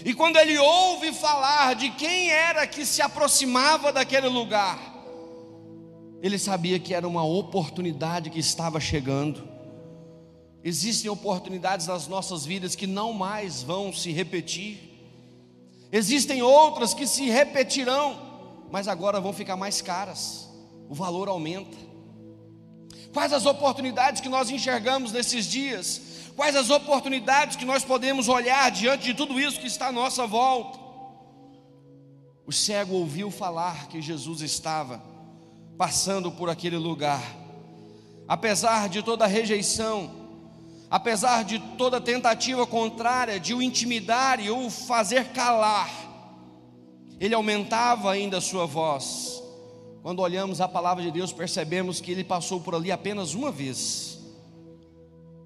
e 0.05 0.13
quando 0.13 0.37
ele 0.37 0.57
ouve 0.57 1.11
falar 1.11 1.75
de 1.75 1.89
quem 1.91 2.29
era 2.29 2.65
que 2.65 2.85
se 2.85 3.01
aproximava 3.01 3.91
daquele 3.91 4.29
lugar, 4.29 4.79
ele 6.21 6.39
sabia 6.39 6.79
que 6.79 6.93
era 6.93 7.05
uma 7.05 7.23
oportunidade 7.23 8.29
que 8.29 8.39
estava 8.39 8.79
chegando. 8.79 9.43
Existem 10.63 11.09
oportunidades 11.09 11.87
nas 11.87 12.07
nossas 12.07 12.45
vidas 12.45 12.75
que 12.75 12.85
não 12.85 13.13
mais 13.13 13.63
vão 13.63 13.91
se 13.91 14.11
repetir. 14.11 14.89
Existem 15.91 16.41
outras 16.41 16.93
que 16.93 17.07
se 17.07 17.29
repetirão, 17.29 18.19
mas 18.71 18.87
agora 18.87 19.19
vão 19.19 19.33
ficar 19.33 19.57
mais 19.57 19.81
caras. 19.81 20.47
O 20.87 20.93
valor 20.93 21.27
aumenta. 21.27 21.77
Quais 23.11 23.33
as 23.33 23.45
oportunidades 23.45 24.21
que 24.21 24.29
nós 24.29 24.49
enxergamos 24.49 25.11
nesses 25.11 25.45
dias? 25.45 26.01
Quais 26.35 26.55
as 26.55 26.69
oportunidades 26.69 27.57
que 27.57 27.65
nós 27.65 27.83
podemos 27.83 28.29
olhar 28.29 28.71
diante 28.71 29.05
de 29.05 29.13
tudo 29.13 29.39
isso 29.39 29.59
que 29.59 29.67
está 29.67 29.87
à 29.87 29.91
nossa 29.91 30.25
volta? 30.25 30.79
O 32.45 32.51
cego 32.51 32.95
ouviu 32.95 33.29
falar 33.29 33.87
que 33.87 34.01
Jesus 34.01 34.41
estava 34.41 35.01
passando 35.77 36.31
por 36.31 36.49
aquele 36.49 36.77
lugar, 36.77 37.23
apesar 38.27 38.87
de 38.87 39.01
toda 39.01 39.25
a 39.25 39.27
rejeição, 39.27 40.20
apesar 40.91 41.43
de 41.43 41.57
toda 41.75 41.99
tentativa 41.99 42.67
contrária 42.67 43.39
de 43.39 43.55
o 43.55 43.61
intimidar 43.61 44.39
e 44.39 44.51
o 44.51 44.69
fazer 44.69 45.29
calar, 45.29 45.89
ele 47.19 47.33
aumentava 47.33 48.11
ainda 48.11 48.37
a 48.37 48.41
sua 48.41 48.67
voz. 48.67 49.41
Quando 50.03 50.19
olhamos 50.19 50.61
a 50.61 50.67
palavra 50.67 51.03
de 51.03 51.09
Deus, 51.09 51.33
percebemos 51.33 51.99
que 51.99 52.11
ele 52.11 52.23
passou 52.23 52.59
por 52.59 52.75
ali 52.75 52.91
apenas 52.91 53.33
uma 53.33 53.51
vez 53.51 54.21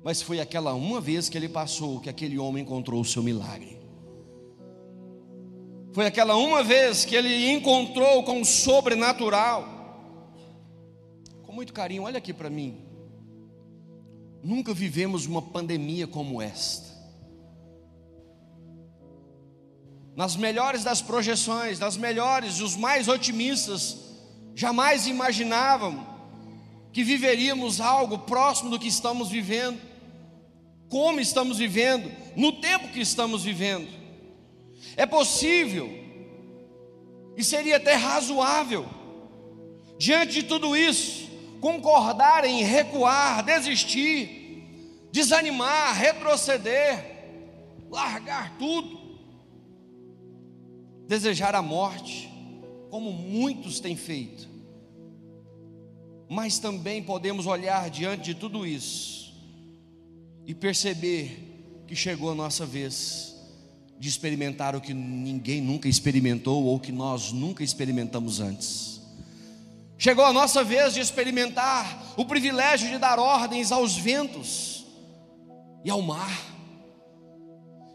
mas 0.05 0.21
foi 0.21 0.39
aquela 0.39 0.75
uma 0.75 1.01
vez 1.01 1.29
que 1.29 1.35
ele 1.35 1.49
passou 1.49 1.99
que 1.99 2.07
aquele 2.07 2.37
homem 2.37 2.61
encontrou 2.61 3.01
o 3.01 3.03
seu 3.03 3.23
milagre. 3.23 3.75
Foi 5.93 6.05
aquela 6.05 6.35
uma 6.35 6.63
vez 6.63 7.03
que 7.03 7.15
ele 7.15 7.49
encontrou 7.49 8.23
com 8.23 8.39
o 8.39 8.45
sobrenatural. 8.45 9.67
Com 11.41 11.51
muito 11.51 11.73
carinho, 11.73 12.03
olha 12.03 12.19
aqui 12.19 12.31
para 12.31 12.51
mim. 12.51 12.84
Nunca 14.45 14.73
vivemos 14.73 15.25
uma 15.25 15.41
pandemia 15.41 16.05
como 16.05 16.39
esta. 16.39 16.93
Nas 20.15 20.35
melhores 20.35 20.83
das 20.83 21.01
projeções, 21.01 21.79
nas 21.79 21.97
melhores, 21.97 22.61
os 22.61 22.75
mais 22.75 23.07
otimistas, 23.07 23.97
jamais 24.53 25.07
imaginavam 25.07 26.05
que 26.93 27.03
viveríamos 27.03 27.81
algo 27.81 28.19
próximo 28.19 28.69
do 28.69 28.79
que 28.79 28.87
estamos 28.87 29.29
vivendo 29.29 29.95
como 30.89 31.19
estamos 31.19 31.57
vivendo, 31.57 32.11
no 32.35 32.53
tempo 32.53 32.89
que 32.89 33.01
estamos 33.01 33.43
vivendo. 33.43 33.89
É 34.95 35.05
possível, 35.05 35.89
e 37.35 37.43
seria 37.43 37.77
até 37.77 37.95
razoável, 37.95 38.85
diante 39.97 40.33
de 40.33 40.43
tudo 40.43 40.77
isso, 40.77 41.24
concordar 41.61 42.45
em 42.45 42.63
recuar, 42.63 43.43
desistir, 43.43 45.07
desanimar, 45.11 45.95
retroceder, 45.95 47.15
largar 47.89 48.57
tudo, 48.57 48.99
desejar 51.07 51.55
a 51.55 51.61
morte, 51.61 52.29
como 52.89 53.11
muitos 53.11 53.79
têm 53.79 53.95
feito. 53.95 54.47
Mas 56.29 56.59
também 56.59 57.03
podemos 57.03 57.45
olhar 57.45 57.89
diante 57.89 58.23
de 58.23 58.35
tudo 58.35 58.65
isso 58.65 59.33
e 60.45 60.53
perceber 60.53 61.83
que 61.87 61.95
chegou 61.95 62.31
a 62.31 62.35
nossa 62.35 62.65
vez 62.65 63.35
de 63.97 64.09
experimentar 64.09 64.75
o 64.75 64.81
que 64.81 64.93
ninguém 64.93 65.61
nunca 65.61 65.87
experimentou 65.87 66.63
ou 66.65 66.79
que 66.79 66.91
nós 66.91 67.31
nunca 67.31 67.63
experimentamos 67.63 68.39
antes. 68.39 68.94
Chegou 69.97 70.25
a 70.25 70.33
nossa 70.33 70.63
vez 70.63 70.93
de 70.93 70.99
experimentar 70.99 72.13
o 72.17 72.25
privilégio 72.25 72.89
de 72.89 72.97
dar 72.97 73.19
ordens 73.19 73.71
aos 73.71 73.95
ventos 73.95 74.85
e 75.83 75.89
ao 75.89 76.01
mar. 76.01 76.37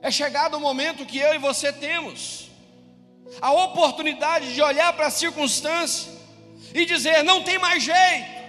É 0.02 0.10
chegado 0.10 0.56
o 0.56 0.60
momento 0.60 1.04
que 1.04 1.18
eu 1.18 1.34
e 1.34 1.38
você 1.38 1.72
temos 1.72 2.50
a 3.40 3.52
oportunidade 3.52 4.54
de 4.54 4.62
olhar 4.62 4.92
para 4.94 5.06
a 5.06 5.10
circunstância 5.10 6.10
e 6.74 6.86
dizer: 6.86 7.22
não 7.22 7.42
tem 7.42 7.58
mais 7.58 7.82
jeito 7.82 8.40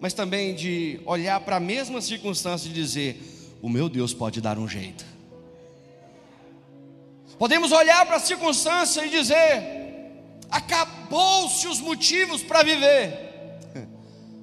mas 0.00 0.12
também 0.12 0.54
de 0.54 1.00
olhar 1.04 1.40
para 1.40 1.56
a 1.56 1.60
mesma 1.60 2.00
circunstância 2.00 2.68
e 2.68 2.72
dizer: 2.72 3.20
o 3.62 3.68
meu 3.68 3.88
Deus 3.88 4.12
pode 4.12 4.40
dar 4.40 4.58
um 4.58 4.68
jeito. 4.68 5.04
Podemos 7.38 7.72
olhar 7.72 8.04
para 8.06 8.16
a 8.16 8.20
circunstância 8.20 9.04
e 9.04 9.10
dizer: 9.10 9.85
acabou-se 10.50 11.66
os 11.66 11.80
motivos 11.80 12.42
para 12.42 12.62
viver. 12.62 13.26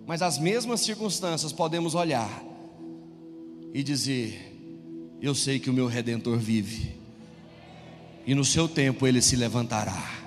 Mas 0.05 0.21
as 0.21 0.37
mesmas 0.37 0.81
circunstâncias 0.81 1.53
podemos 1.53 1.95
olhar 1.95 2.43
e 3.73 3.81
dizer: 3.81 5.17
eu 5.21 5.33
sei 5.33 5.59
que 5.59 5.69
o 5.69 5.73
meu 5.73 5.87
redentor 5.87 6.37
vive, 6.37 6.95
e 8.25 8.35
no 8.35 8.43
seu 8.43 8.67
tempo 8.67 9.07
ele 9.07 9.21
se 9.21 9.35
levantará. 9.35 10.21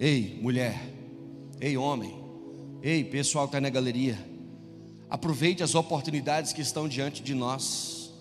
Ei, 0.00 0.38
mulher, 0.42 0.80
ei, 1.60 1.76
homem, 1.76 2.22
Ei, 2.82 3.04
pessoal 3.04 3.46
que 3.46 3.50
está 3.50 3.60
na 3.60 3.70
galeria, 3.70 4.18
aproveite 5.08 5.62
as 5.62 5.76
oportunidades 5.76 6.52
que 6.52 6.60
estão 6.60 6.88
diante 6.88 7.22
de 7.22 7.32
nós. 7.32 8.12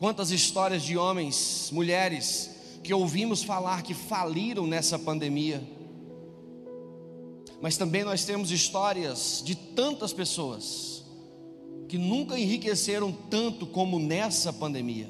Quantas 0.00 0.32
histórias 0.32 0.82
de 0.82 0.98
homens, 0.98 1.70
mulheres, 1.72 2.50
que 2.88 2.94
ouvimos 2.94 3.42
falar 3.42 3.82
que 3.82 3.92
faliram 3.92 4.66
nessa 4.66 4.98
pandemia, 4.98 5.62
mas 7.60 7.76
também 7.76 8.02
nós 8.02 8.24
temos 8.24 8.50
histórias 8.50 9.42
de 9.44 9.54
tantas 9.54 10.10
pessoas 10.10 11.04
que 11.86 11.98
nunca 11.98 12.38
enriqueceram 12.38 13.12
tanto 13.12 13.66
como 13.66 13.98
nessa 13.98 14.54
pandemia. 14.54 15.06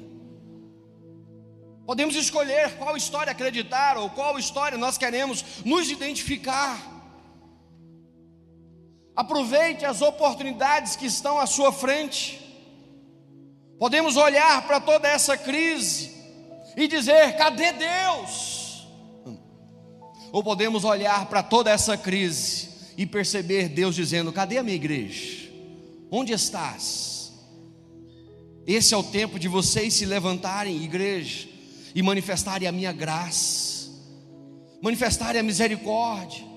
Podemos 1.85 2.15
escolher 2.15 2.77
qual 2.77 2.97
história 2.97 3.31
acreditar 3.31 3.97
ou 3.97 4.09
qual 4.09 4.37
história 4.37 4.77
nós 4.77 4.97
queremos 4.97 5.63
nos 5.63 5.89
identificar. 5.89 6.85
Aproveite 9.15 9.85
as 9.85 10.01
oportunidades 10.01 10.97
que 10.97 11.05
estão 11.05 11.39
à 11.39 11.45
sua 11.45 11.71
frente. 11.71 12.41
Podemos 13.79 14.17
olhar 14.17 14.67
para 14.67 14.81
toda 14.81 15.07
essa 15.07 15.37
crise 15.37 16.18
e 16.83 16.87
dizer: 16.87 17.35
cadê 17.35 17.73
Deus? 17.73 18.87
Ou 20.31 20.43
podemos 20.43 20.83
olhar 20.83 21.25
para 21.25 21.43
toda 21.43 21.71
essa 21.71 21.97
crise 21.97 22.69
e 22.97 23.05
perceber 23.05 23.69
Deus 23.69 23.95
dizendo: 23.95 24.31
cadê 24.31 24.57
a 24.57 24.63
minha 24.63 24.75
igreja? 24.75 25.49
Onde 26.11 26.33
estás? 26.33 27.31
Esse 28.65 28.93
é 28.93 28.97
o 28.97 29.03
tempo 29.03 29.39
de 29.39 29.47
vocês 29.47 29.93
se 29.95 30.05
levantarem, 30.05 30.83
igreja, 30.83 31.47
e 31.95 32.01
manifestarem 32.03 32.67
a 32.67 32.71
minha 32.71 32.91
graça, 32.91 33.89
manifestarem 34.81 35.39
a 35.39 35.43
misericórdia. 35.43 36.47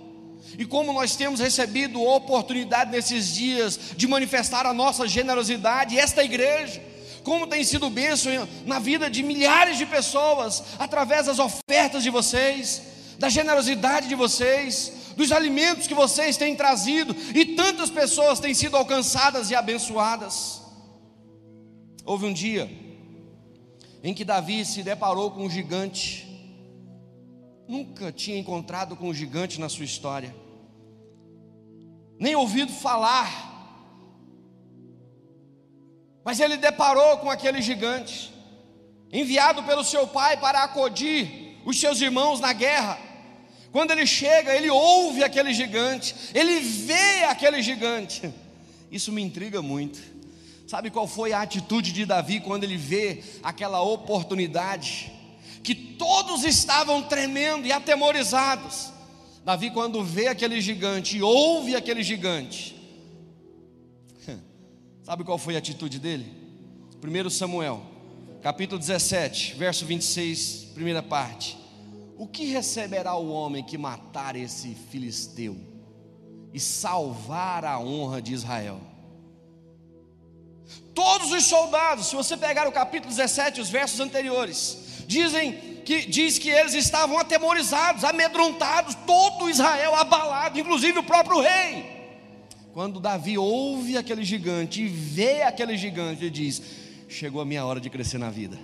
E 0.58 0.66
como 0.66 0.92
nós 0.92 1.16
temos 1.16 1.40
recebido 1.40 2.02
oportunidade 2.02 2.90
nesses 2.90 3.34
dias 3.34 3.80
de 3.96 4.06
manifestar 4.06 4.66
a 4.66 4.74
nossa 4.74 5.08
generosidade, 5.08 5.98
esta 5.98 6.22
igreja, 6.22 6.82
como 7.24 7.46
tem 7.46 7.64
sido 7.64 7.88
bênção 7.90 8.32
na 8.66 8.78
vida 8.78 9.08
de 9.08 9.22
milhares 9.22 9.78
de 9.78 9.86
pessoas, 9.86 10.62
através 10.78 11.26
das 11.26 11.38
ofertas 11.38 12.02
de 12.02 12.10
vocês, 12.10 12.82
da 13.18 13.28
generosidade 13.28 14.08
de 14.08 14.14
vocês, 14.14 14.92
dos 15.16 15.30
alimentos 15.30 15.86
que 15.86 15.94
vocês 15.94 16.36
têm 16.36 16.56
trazido, 16.56 17.14
e 17.34 17.44
tantas 17.54 17.90
pessoas 17.90 18.40
têm 18.40 18.54
sido 18.54 18.76
alcançadas 18.76 19.50
e 19.50 19.54
abençoadas. 19.54 20.62
Houve 22.04 22.26
um 22.26 22.32
dia 22.32 22.70
em 24.02 24.12
que 24.12 24.24
Davi 24.24 24.64
se 24.64 24.82
deparou 24.82 25.30
com 25.30 25.44
um 25.44 25.50
gigante, 25.50 26.26
nunca 27.68 28.10
tinha 28.10 28.36
encontrado 28.36 28.96
com 28.96 29.08
um 29.08 29.14
gigante 29.14 29.60
na 29.60 29.68
sua 29.68 29.84
história, 29.84 30.34
nem 32.18 32.34
ouvido 32.34 32.72
falar 32.72 33.51
mas 36.24 36.40
ele 36.40 36.56
deparou 36.56 37.18
com 37.18 37.30
aquele 37.30 37.60
gigante, 37.60 38.32
enviado 39.12 39.62
pelo 39.64 39.84
seu 39.84 40.06
pai 40.06 40.36
para 40.36 40.62
acudir 40.62 41.60
os 41.64 41.78
seus 41.78 42.00
irmãos 42.00 42.40
na 42.40 42.52
guerra. 42.52 42.98
Quando 43.70 43.90
ele 43.90 44.06
chega, 44.06 44.54
ele 44.54 44.70
ouve 44.70 45.24
aquele 45.24 45.52
gigante, 45.54 46.14
ele 46.34 46.60
vê 46.60 47.24
aquele 47.24 47.62
gigante. 47.62 48.32
Isso 48.90 49.10
me 49.10 49.22
intriga 49.22 49.62
muito. 49.62 49.98
Sabe 50.66 50.90
qual 50.90 51.06
foi 51.06 51.32
a 51.32 51.42
atitude 51.42 51.92
de 51.92 52.04
Davi 52.04 52.40
quando 52.40 52.64
ele 52.64 52.76
vê 52.76 53.22
aquela 53.42 53.82
oportunidade? 53.82 55.10
Que 55.62 55.74
todos 55.74 56.44
estavam 56.44 57.02
tremendo 57.02 57.66
e 57.66 57.72
atemorizados. 57.72 58.90
Davi, 59.44 59.70
quando 59.70 60.04
vê 60.04 60.28
aquele 60.28 60.60
gigante 60.60 61.16
e 61.16 61.22
ouve 61.22 61.74
aquele 61.74 62.02
gigante, 62.02 62.76
Sabe 65.02 65.24
qual 65.24 65.36
foi 65.36 65.56
a 65.56 65.58
atitude 65.58 65.98
dele? 65.98 66.32
1 67.02 67.30
Samuel, 67.30 67.82
capítulo 68.40 68.78
17, 68.78 69.56
verso 69.56 69.84
26, 69.84 70.68
primeira 70.74 71.02
parte. 71.02 71.58
O 72.16 72.28
que 72.28 72.44
receberá 72.44 73.16
o 73.16 73.28
homem 73.28 73.64
que 73.64 73.76
matar 73.76 74.36
esse 74.36 74.76
filisteu 74.92 75.56
e 76.54 76.60
salvar 76.60 77.64
a 77.64 77.80
honra 77.80 78.22
de 78.22 78.32
Israel? 78.32 78.80
Todos 80.94 81.32
os 81.32 81.44
soldados, 81.46 82.06
se 82.06 82.14
você 82.14 82.36
pegar 82.36 82.68
o 82.68 82.72
capítulo 82.72 83.10
17, 83.10 83.60
os 83.60 83.70
versos 83.70 83.98
anteriores, 83.98 85.04
dizem 85.08 85.82
que 85.84 86.06
diz 86.06 86.38
que 86.38 86.48
eles 86.48 86.74
estavam 86.74 87.18
atemorizados, 87.18 88.04
amedrontados, 88.04 88.94
todo 89.04 89.50
Israel 89.50 89.96
abalado, 89.96 90.60
inclusive 90.60 91.00
o 91.00 91.02
próprio 91.02 91.40
rei. 91.40 92.01
Quando 92.72 93.00
Davi 93.00 93.36
ouve 93.36 93.98
aquele 93.98 94.24
gigante 94.24 94.82
e 94.82 94.88
vê 94.88 95.42
aquele 95.42 95.76
gigante, 95.76 96.22
ele 96.22 96.30
diz: 96.30 96.62
Chegou 97.08 97.42
a 97.42 97.44
minha 97.44 97.64
hora 97.64 97.78
de 97.78 97.90
crescer 97.90 98.16
na 98.16 98.30
vida, 98.30 98.58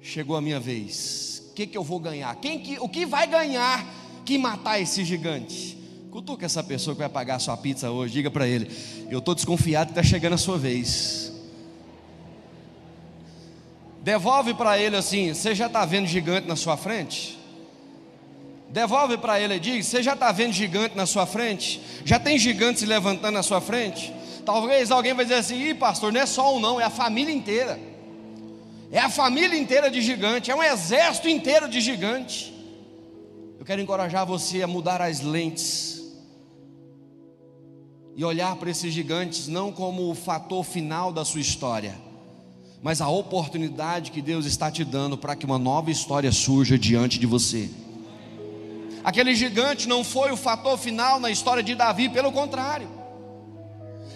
chegou 0.00 0.36
a 0.36 0.40
minha 0.40 0.60
vez. 0.60 1.42
O 1.50 1.54
que, 1.54 1.66
que 1.66 1.78
eu 1.78 1.84
vou 1.84 1.98
ganhar? 1.98 2.34
Quem 2.36 2.58
que, 2.58 2.78
o 2.78 2.88
que 2.88 3.06
vai 3.06 3.26
ganhar 3.26 3.86
que 4.24 4.36
matar 4.36 4.80
esse 4.80 5.04
gigante? 5.04 5.78
Cutuca 6.10 6.44
essa 6.44 6.62
pessoa 6.62 6.94
que 6.94 7.00
vai 7.00 7.08
pagar 7.08 7.36
a 7.36 7.38
sua 7.38 7.56
pizza 7.56 7.90
hoje, 7.90 8.12
diga 8.12 8.30
para 8.30 8.46
ele: 8.46 8.70
Eu 9.10 9.20
estou 9.20 9.34
desconfiado 9.34 9.92
que 9.92 9.98
está 9.98 10.02
chegando 10.02 10.34
a 10.34 10.38
sua 10.38 10.58
vez. 10.58 11.32
Devolve 14.02 14.52
para 14.52 14.78
ele 14.78 14.96
assim: 14.96 15.32
Você 15.32 15.54
já 15.54 15.68
está 15.68 15.86
vendo 15.86 16.06
gigante 16.06 16.46
na 16.46 16.54
sua 16.54 16.76
frente? 16.76 17.38
Devolve 18.74 19.16
para 19.16 19.40
ele 19.40 19.54
e 19.54 19.60
diz: 19.60 19.86
Você 19.86 20.02
já 20.02 20.14
está 20.14 20.32
vendo 20.32 20.52
gigante 20.52 20.96
na 20.96 21.06
sua 21.06 21.26
frente? 21.26 21.80
Já 22.04 22.18
tem 22.18 22.36
gigante 22.36 22.80
se 22.80 22.86
levantando 22.86 23.34
na 23.34 23.42
sua 23.44 23.60
frente? 23.60 24.12
Talvez 24.44 24.90
alguém 24.90 25.14
vai 25.14 25.24
dizer 25.24 25.36
assim: 25.36 25.68
Ih, 25.68 25.74
pastor, 25.74 26.12
não 26.12 26.20
é 26.20 26.26
só 26.26 26.56
um, 26.56 26.58
não, 26.58 26.80
é 26.80 26.84
a 26.84 26.90
família 26.90 27.32
inteira. 27.32 27.78
É 28.90 28.98
a 28.98 29.08
família 29.08 29.56
inteira 29.56 29.88
de 29.88 30.02
gigante, 30.02 30.50
é 30.50 30.56
um 30.56 30.62
exército 30.62 31.28
inteiro 31.28 31.68
de 31.68 31.80
gigante. 31.80 32.52
Eu 33.60 33.64
quero 33.64 33.80
encorajar 33.80 34.26
você 34.26 34.60
a 34.60 34.66
mudar 34.66 35.00
as 35.00 35.20
lentes 35.20 36.02
e 38.16 38.24
olhar 38.24 38.56
para 38.56 38.70
esses 38.70 38.92
gigantes 38.92 39.46
não 39.46 39.70
como 39.70 40.10
o 40.10 40.16
fator 40.16 40.64
final 40.64 41.12
da 41.12 41.24
sua 41.24 41.40
história, 41.40 41.94
mas 42.82 43.00
a 43.00 43.08
oportunidade 43.08 44.10
que 44.10 44.20
Deus 44.20 44.46
está 44.46 44.68
te 44.68 44.84
dando 44.84 45.16
para 45.16 45.36
que 45.36 45.46
uma 45.46 45.60
nova 45.60 45.92
história 45.92 46.32
surja 46.32 46.76
diante 46.76 47.20
de 47.20 47.26
você. 47.26 47.70
Aquele 49.04 49.34
gigante 49.34 49.86
não 49.86 50.02
foi 50.02 50.32
o 50.32 50.36
fator 50.36 50.78
final 50.78 51.20
na 51.20 51.30
história 51.30 51.62
de 51.62 51.74
Davi, 51.74 52.08
pelo 52.08 52.32
contrário. 52.32 52.88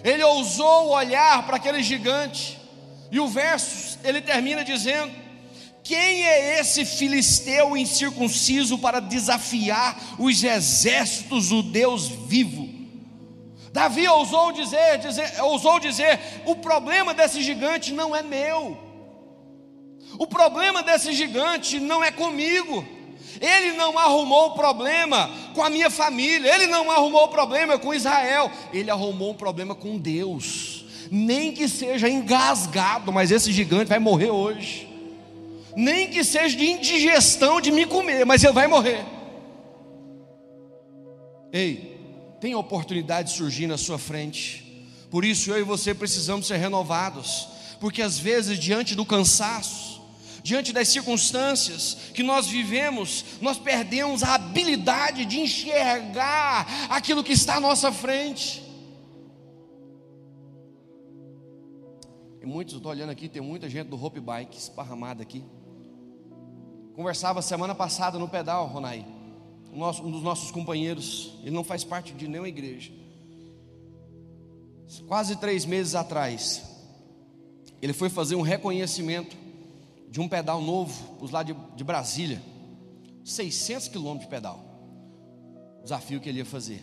Ele 0.03 0.23
ousou 0.23 0.89
olhar 0.89 1.45
para 1.45 1.57
aquele 1.57 1.83
gigante, 1.83 2.59
e 3.11 3.19
o 3.19 3.27
verso 3.27 3.99
ele 4.03 4.19
termina 4.19 4.63
dizendo: 4.63 5.13
Quem 5.83 6.23
é 6.25 6.59
esse 6.59 6.83
filisteu 6.85 7.77
incircunciso 7.77 8.79
para 8.79 8.99
desafiar 8.99 9.95
os 10.17 10.43
exércitos 10.43 11.49
do 11.49 11.61
Deus 11.61 12.07
vivo? 12.07 12.67
Davi 13.71 14.07
ousou 14.07 14.51
dizer, 14.51 14.97
dizer, 14.97 15.39
ousou 15.43 15.79
dizer: 15.79 16.19
o 16.45 16.55
problema 16.55 17.13
desse 17.13 17.43
gigante 17.43 17.93
não 17.93 18.15
é 18.15 18.23
meu, 18.23 18.75
o 20.17 20.25
problema 20.25 20.81
desse 20.81 21.13
gigante 21.13 21.79
não 21.79 22.03
é 22.03 22.09
comigo. 22.09 22.98
Ele 23.41 23.71
não 23.73 23.97
arrumou 23.97 24.51
problema 24.51 25.29
com 25.53 25.63
a 25.63 25.69
minha 25.69 25.89
família, 25.89 26.53
ele 26.53 26.67
não 26.67 26.91
arrumou 26.91 27.27
problema 27.29 27.77
com 27.77 27.93
Israel, 27.93 28.51
ele 28.73 28.91
arrumou 28.91 29.31
um 29.31 29.35
problema 29.35 29.73
com 29.73 29.97
Deus. 29.97 30.85
Nem 31.09 31.51
que 31.51 31.67
seja 31.67 32.09
engasgado, 32.09 33.11
mas 33.11 33.31
esse 33.31 33.51
gigante 33.51 33.89
vai 33.89 33.99
morrer 33.99 34.29
hoje. 34.29 34.87
Nem 35.75 36.07
que 36.07 36.23
seja 36.23 36.55
de 36.57 36.65
indigestão 36.65 37.61
de 37.61 37.71
me 37.71 37.85
comer, 37.85 38.25
mas 38.25 38.43
ele 38.43 38.53
vai 38.53 38.67
morrer. 38.67 39.05
Ei, 41.51 41.97
tem 42.39 42.53
oportunidade 42.53 43.31
surgindo 43.31 43.73
à 43.73 43.77
sua 43.77 43.97
frente. 43.97 44.85
Por 45.09 45.25
isso 45.25 45.49
eu 45.49 45.59
e 45.59 45.63
você 45.63 45.93
precisamos 45.93 46.45
ser 46.45 46.57
renovados, 46.57 47.47
porque 47.79 48.01
às 48.01 48.19
vezes 48.19 48.59
diante 48.59 48.93
do 48.93 49.05
cansaço, 49.05 49.88
diante 50.43 50.71
das 50.71 50.87
circunstâncias 50.87 52.11
que 52.13 52.23
nós 52.23 52.47
vivemos, 52.47 53.25
nós 53.41 53.57
perdemos 53.57 54.23
a 54.23 54.35
habilidade 54.35 55.25
de 55.25 55.39
enxergar 55.39 56.67
aquilo 56.89 57.23
que 57.23 57.33
está 57.33 57.55
à 57.55 57.59
nossa 57.59 57.91
frente. 57.91 58.63
E 62.41 62.45
muitos, 62.45 62.75
estou 62.75 62.91
olhando 62.91 63.09
aqui, 63.09 63.27
tem 63.27 63.41
muita 63.41 63.69
gente 63.69 63.87
do 63.87 64.01
Hope 64.01 64.19
Bike 64.19 64.57
esparramada 64.57 65.21
aqui. 65.21 65.43
Conversava 66.95 67.41
semana 67.41 67.75
passada 67.75 68.17
no 68.17 68.27
pedal, 68.27 68.67
Ronai, 68.67 69.05
um 69.71 70.11
dos 70.11 70.23
nossos 70.23 70.51
companheiros, 70.51 71.33
ele 71.41 71.51
não 71.51 71.63
faz 71.63 71.83
parte 71.83 72.13
de 72.13 72.27
nenhuma 72.27 72.49
igreja. 72.49 72.91
Quase 75.07 75.35
três 75.35 75.65
meses 75.65 75.95
atrás, 75.95 76.63
ele 77.81 77.93
foi 77.93 78.09
fazer 78.09 78.35
um 78.35 78.41
reconhecimento 78.41 79.37
de 80.09 80.19
um 80.19 80.27
pedal 80.27 80.61
novo, 80.61 81.17
os 81.21 81.31
lá 81.31 81.43
de, 81.43 81.55
de 81.75 81.83
Brasília, 81.83 82.41
600 83.23 83.87
quilômetros 83.89 84.25
de 84.25 84.29
pedal, 84.29 84.59
desafio 85.83 86.19
que 86.19 86.27
ele 86.27 86.39
ia 86.39 86.45
fazer. 86.45 86.81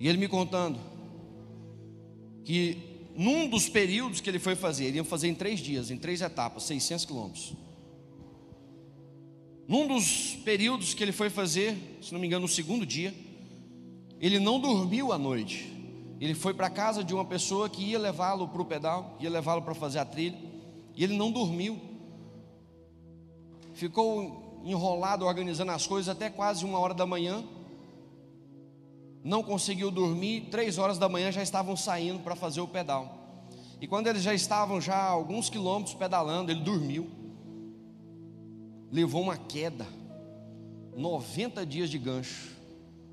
E 0.00 0.08
ele 0.08 0.18
me 0.18 0.28
contando 0.28 0.78
que 2.44 3.10
num 3.14 3.48
dos 3.48 3.68
períodos 3.68 4.20
que 4.20 4.30
ele 4.30 4.38
foi 4.38 4.56
fazer, 4.56 4.86
ele 4.86 4.96
ia 4.96 5.04
fazer 5.04 5.28
em 5.28 5.34
três 5.34 5.60
dias, 5.60 5.90
em 5.90 5.98
três 5.98 6.20
etapas, 6.20 6.64
600 6.64 7.04
quilômetros. 7.04 7.52
Num 9.68 9.86
dos 9.86 10.34
períodos 10.44 10.92
que 10.92 11.02
ele 11.02 11.12
foi 11.12 11.30
fazer, 11.30 11.76
se 12.00 12.12
não 12.12 12.20
me 12.20 12.26
engano, 12.26 12.42
no 12.42 12.48
segundo 12.48 12.84
dia, 12.84 13.14
ele 14.20 14.38
não 14.38 14.58
dormiu 14.58 15.12
à 15.12 15.18
noite. 15.18 15.72
Ele 16.20 16.34
foi 16.34 16.54
para 16.54 16.70
casa 16.70 17.02
de 17.02 17.12
uma 17.12 17.24
pessoa 17.24 17.68
que 17.68 17.82
ia 17.82 17.98
levá-lo 17.98 18.48
para 18.48 18.62
o 18.62 18.64
pedal, 18.64 19.16
ia 19.20 19.30
levá-lo 19.30 19.62
para 19.62 19.74
fazer 19.74 19.98
a 19.98 20.04
trilha. 20.04 20.38
E 20.94 21.04
ele 21.04 21.16
não 21.16 21.30
dormiu. 21.30 21.78
Ficou 23.74 24.60
enrolado 24.64 25.24
organizando 25.24 25.72
as 25.72 25.86
coisas 25.86 26.08
até 26.08 26.30
quase 26.30 26.64
uma 26.64 26.78
hora 26.78 26.94
da 26.94 27.06
manhã. 27.06 27.44
Não 29.24 29.42
conseguiu 29.42 29.90
dormir. 29.90 30.48
Três 30.50 30.78
horas 30.78 30.98
da 30.98 31.08
manhã 31.08 31.32
já 31.32 31.42
estavam 31.42 31.76
saindo 31.76 32.20
para 32.20 32.36
fazer 32.36 32.60
o 32.60 32.68
pedal. 32.68 33.18
E 33.80 33.86
quando 33.86 34.06
eles 34.06 34.22
já 34.22 34.32
estavam 34.32 34.80
já 34.80 35.02
alguns 35.02 35.50
quilômetros 35.50 35.94
pedalando, 35.94 36.52
ele 36.52 36.60
dormiu. 36.60 37.10
Levou 38.90 39.22
uma 39.22 39.36
queda. 39.36 39.86
90 40.96 41.64
dias 41.66 41.90
de 41.90 41.98
gancho. 41.98 42.52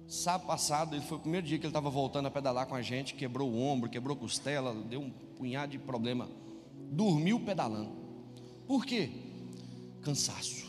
Sábado 0.07 0.47
passado, 0.47 0.95
ele 0.95 1.05
foi 1.05 1.17
o 1.17 1.21
primeiro 1.21 1.45
dia 1.45 1.57
que 1.57 1.65
ele 1.65 1.69
estava 1.69 1.89
voltando 1.89 2.27
a 2.27 2.31
pedalar 2.31 2.65
com 2.65 2.73
a 2.73 2.81
gente, 2.81 3.13
quebrou 3.13 3.47
o 3.47 3.61
ombro, 3.61 3.89
quebrou 3.89 4.15
costela, 4.15 4.73
deu 4.73 4.99
um 4.99 5.09
punhado 5.09 5.71
de 5.71 5.77
problema. 5.77 6.27
Dormiu 6.89 7.39
pedalando. 7.39 7.91
Por 8.67 8.85
quê? 8.85 9.09
Cansaço. 10.01 10.67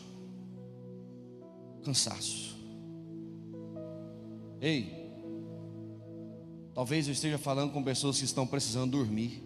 Cansaço. 1.83 2.55
Ei, 4.59 5.11
talvez 6.73 7.07
eu 7.07 7.13
esteja 7.13 7.37
falando 7.37 7.73
com 7.73 7.83
pessoas 7.83 8.19
que 8.19 8.25
estão 8.25 8.45
precisando 8.45 8.91
dormir. 8.91 9.43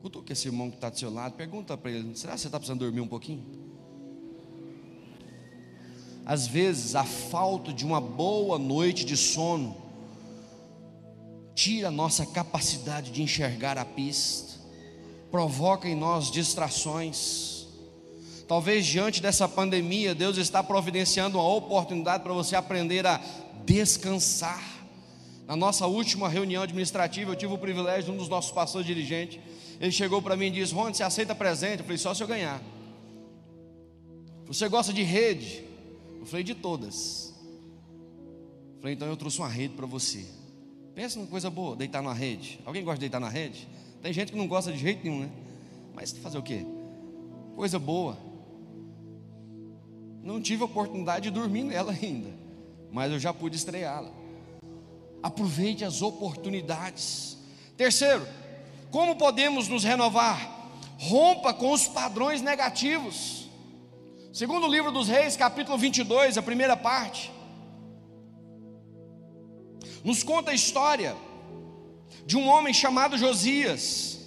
Cutuca 0.00 0.32
esse 0.32 0.48
irmão 0.48 0.70
que 0.70 0.76
está 0.76 0.88
do 0.88 0.98
seu 0.98 1.12
lado, 1.12 1.34
pergunta 1.34 1.76
para 1.76 1.90
ele: 1.90 2.16
será 2.16 2.34
que 2.34 2.40
você 2.40 2.48
está 2.48 2.58
precisando 2.58 2.80
dormir 2.80 3.00
um 3.00 3.08
pouquinho? 3.08 3.44
Às 6.24 6.46
vezes, 6.46 6.94
a 6.94 7.04
falta 7.04 7.72
de 7.72 7.84
uma 7.84 8.00
boa 8.00 8.58
noite 8.58 9.04
de 9.04 9.16
sono 9.16 9.76
tira 11.54 11.88
a 11.88 11.90
nossa 11.90 12.24
capacidade 12.24 13.10
de 13.10 13.22
enxergar 13.22 13.76
a 13.76 13.84
pista, 13.84 14.54
provoca 15.32 15.88
em 15.88 15.96
nós 15.96 16.30
distrações. 16.30 17.66
Talvez 18.46 18.84
diante 18.84 19.22
dessa 19.22 19.48
pandemia, 19.48 20.14
Deus 20.14 20.36
está 20.36 20.62
providenciando 20.62 21.38
uma 21.38 21.48
oportunidade 21.48 22.22
para 22.22 22.34
você 22.34 22.54
aprender 22.54 23.06
a 23.06 23.18
descansar. 23.64 24.62
Na 25.46 25.56
nossa 25.56 25.86
última 25.86 26.28
reunião 26.28 26.62
administrativa, 26.62 27.32
eu 27.32 27.36
tive 27.36 27.54
o 27.54 27.58
privilégio 27.58 28.04
de 28.04 28.10
um 28.10 28.16
dos 28.18 28.28
nossos 28.28 28.52
pastores 28.52 28.86
dirigentes. 28.86 29.40
Ele 29.80 29.90
chegou 29.90 30.20
para 30.20 30.36
mim 30.36 30.46
e 30.46 30.50
disse: 30.50 30.74
Rony, 30.74 30.94
você 30.94 31.02
aceita 31.02 31.34
presente? 31.34 31.78
Eu 31.78 31.84
falei: 31.84 31.98
só 31.98 32.12
se 32.12 32.22
eu 32.22 32.28
ganhar. 32.28 32.62
Você 34.46 34.68
gosta 34.68 34.92
de 34.92 35.02
rede? 35.02 35.64
Eu 36.20 36.26
falei 36.26 36.44
de 36.44 36.54
todas. 36.54 37.32
Eu 38.74 38.80
falei, 38.80 38.94
então 38.94 39.08
eu 39.08 39.16
trouxe 39.16 39.38
uma 39.38 39.48
rede 39.48 39.74
para 39.74 39.86
você. 39.86 40.26
Pensa 40.94 41.18
numa 41.18 41.28
coisa 41.28 41.48
boa, 41.48 41.74
deitar 41.74 42.02
na 42.02 42.12
rede. 42.12 42.60
Alguém 42.66 42.84
gosta 42.84 42.96
de 42.96 43.00
deitar 43.00 43.18
na 43.18 43.30
rede? 43.30 43.66
Tem 44.02 44.12
gente 44.12 44.32
que 44.32 44.38
não 44.38 44.48
gosta 44.48 44.72
de 44.72 44.78
jeito 44.78 45.04
nenhum, 45.04 45.20
né? 45.20 45.30
Mas 45.94 46.10
fazer 46.10 46.36
o 46.36 46.42
quê? 46.42 46.66
Coisa 47.54 47.78
boa. 47.78 48.18
Não 50.22 50.40
tive 50.42 50.62
a 50.62 50.66
oportunidade 50.66 51.24
de 51.24 51.30
dormir 51.30 51.62
nela 51.62 51.92
ainda, 51.92 52.30
mas 52.90 53.12
eu 53.12 53.18
já 53.18 53.32
pude 53.32 53.56
estreá-la. 53.56 54.10
Aproveite 55.22 55.84
as 55.84 56.02
oportunidades. 56.02 57.38
Terceiro, 57.76 58.26
como 58.90 59.16
podemos 59.16 59.68
nos 59.68 59.84
renovar? 59.84 60.50
Rompa 60.98 61.54
com 61.54 61.70
os 61.70 61.86
padrões 61.86 62.42
negativos. 62.42 63.48
Segundo 64.32 64.66
o 64.66 64.70
livro 64.70 64.90
dos 64.90 65.08
Reis, 65.08 65.36
capítulo 65.36 65.78
22, 65.78 66.38
a 66.38 66.42
primeira 66.42 66.76
parte, 66.76 67.30
nos 70.02 70.22
conta 70.22 70.50
a 70.50 70.54
história 70.54 71.14
de 72.26 72.36
um 72.36 72.48
homem 72.48 72.72
chamado 72.72 73.18
Josias. 73.18 74.18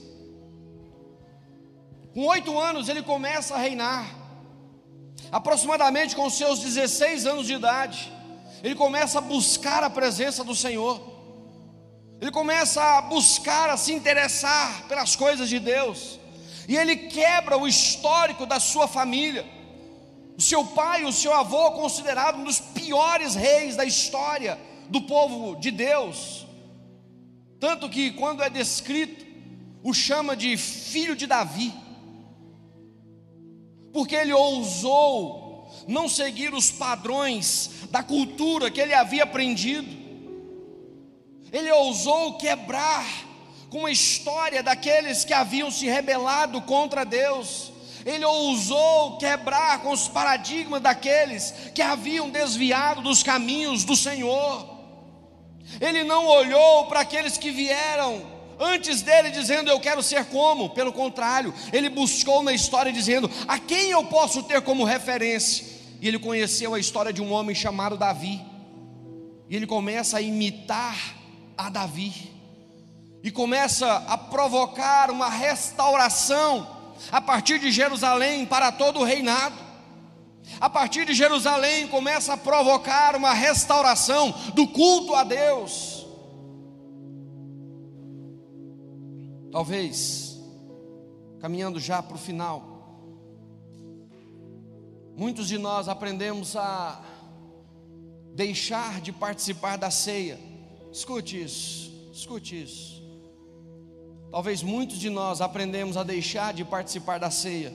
Com 2.14 2.26
oito 2.28 2.58
anos 2.60 2.88
ele 2.88 3.02
começa 3.02 3.56
a 3.56 3.58
reinar, 3.58 4.08
aproximadamente 5.32 6.16
com 6.16 6.30
seus 6.30 6.60
16 6.60 7.26
anos 7.26 7.48
de 7.48 7.54
idade, 7.54 8.12
ele 8.64 8.76
começa 8.76 9.20
a 9.20 9.22
buscar 9.22 9.84
a 9.84 9.90
presença 9.90 10.44
do 10.44 10.56
Senhor, 10.56 11.02
ele 12.22 12.32
começa 12.32 12.82
a 12.82 13.02
buscar, 13.02 13.70
a 13.70 13.78
se 13.78 13.94
interessar 13.94 14.88
pelas 14.88 15.16
coisas 15.16 15.50
de 15.50 15.60
Deus, 15.60 16.20
e 16.68 16.76
ele 16.76 16.96
quebra 16.96 17.58
o 17.58 17.68
histórico 17.68 18.46
da 18.46 18.60
sua 18.60 18.88
família. 18.88 19.46
O 20.38 20.42
seu 20.42 20.66
pai, 20.66 21.06
o 21.06 21.14
seu 21.14 21.34
avô, 21.34 21.72
considerado 21.72 22.40
um 22.40 22.44
dos 22.44 22.60
piores 22.60 23.36
reis 23.36 23.76
da 23.76 23.86
história 23.86 24.60
do 24.90 25.02
povo 25.02 25.56
de 25.58 25.72
Deus. 25.72 26.45
Tanto 27.60 27.90
que, 27.90 28.12
quando 28.12 28.44
é 28.44 28.50
descrito, 28.50 29.26
o 29.84 29.94
chama 29.94 30.36
de 30.36 30.58
filho 30.58 31.16
de 31.16 31.28
Davi, 31.28 31.74
porque 33.94 34.16
ele 34.16 34.34
ousou 34.34 35.72
não 35.88 36.10
seguir 36.10 36.54
os 36.54 36.72
padrões 36.72 37.70
da 37.90 38.02
cultura 38.02 38.72
que 38.72 38.82
ele 38.82 38.94
havia 38.94 39.24
aprendido, 39.24 39.88
ele 41.52 41.72
ousou 41.72 42.38
quebrar 42.38 43.06
com 43.70 43.86
a 43.86 43.92
história 43.92 44.64
daqueles 44.64 45.24
que 45.24 45.34
haviam 45.34 45.70
se 45.70 45.86
rebelado 45.86 46.62
contra 46.62 47.06
Deus. 47.06 47.72
Ele 48.06 48.24
ousou 48.24 49.18
quebrar 49.18 49.82
com 49.82 49.92
os 49.92 50.08
paradigmas 50.08 50.82
daqueles 50.82 51.54
que 51.74 51.82
haviam 51.82 52.30
desviado 52.30 53.02
dos 53.02 53.24
caminhos 53.24 53.84
do 53.84 53.96
Senhor. 53.96 54.75
Ele 55.82 56.04
não 56.04 56.28
olhou 56.28 56.86
para 56.86 57.02
aqueles 57.02 57.38
que 57.38 57.52
vieram 57.52 58.36
antes 58.60 59.02
dele 59.02 59.30
dizendo 59.30 59.70
eu 59.70 59.80
quero 59.80 60.02
ser 60.02 60.26
como, 60.26 60.70
pelo 60.70 60.94
contrário, 60.94 61.54
ele 61.74 61.90
buscou 61.90 62.42
na 62.44 62.54
história 62.54 62.92
dizendo 62.92 63.30
a 63.48 63.60
quem 63.60 63.92
eu 63.92 64.06
posso 64.06 64.44
ter 64.44 64.62
como 64.62 64.84
referência. 64.84 65.66
E 66.02 66.08
ele 66.08 66.20
conheceu 66.20 66.74
a 66.74 66.80
história 66.80 67.12
de 67.12 67.22
um 67.22 67.32
homem 67.32 67.56
chamado 67.56 67.98
Davi. 67.98 68.42
E 69.50 69.56
ele 69.56 69.68
começa 69.68 70.18
a 70.18 70.22
imitar 70.22 70.96
a 71.58 71.70
Davi. 71.70 72.32
E 73.24 73.32
começa 73.32 73.92
a 74.08 74.18
provocar 74.18 75.10
uma 75.10 75.30
restauração 75.30 76.68
a 77.12 77.20
partir 77.20 77.60
de 77.60 77.72
Jerusalém 77.72 78.46
para 78.46 78.72
todo 78.72 79.00
o 79.00 79.04
reinado. 79.04 79.65
A 80.60 80.70
partir 80.70 81.06
de 81.06 81.14
Jerusalém 81.14 81.88
começa 81.88 82.34
a 82.34 82.38
provocar 82.38 83.16
uma 83.16 83.34
restauração 83.34 84.32
do 84.54 84.68
culto 84.68 85.14
a 85.14 85.24
Deus. 85.24 86.06
Talvez, 89.52 90.38
caminhando 91.40 91.80
já 91.80 92.04
para 92.04 92.16
o 92.16 92.20
final, 92.20 92.90
muitos 95.16 95.48
de 95.48 95.58
nós 95.58 95.88
aprendemos 95.88 96.56
a 96.56 97.02
deixar 98.34 99.00
de 99.00 99.14
participar 99.14 99.78
da 99.78 99.90
ceia. 99.90 100.38
Escute 100.92 101.42
isso, 101.42 102.10
escute 102.14 102.62
isso. 102.62 103.02
Talvez 104.30 104.62
muitos 104.62 105.00
de 105.00 105.10
nós 105.10 105.40
aprendemos 105.40 105.96
a 105.96 106.04
deixar 106.04 106.54
de 106.54 106.66
participar 106.66 107.18
da 107.18 107.32
ceia 107.32 107.72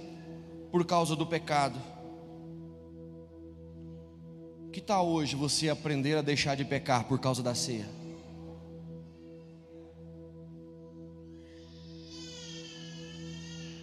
por 0.71 0.85
causa 0.85 1.17
do 1.17 1.27
pecado. 1.27 1.81
Que 4.73 4.81
tal 4.81 5.09
hoje 5.09 5.35
você 5.35 5.69
aprender 5.69 6.17
a 6.17 6.23
deixar 6.23 6.55
de 6.55 6.65
pecar 6.65 7.05
por 7.05 7.19
causa 7.19 7.43
da 7.43 7.57
ceia? 7.57 7.89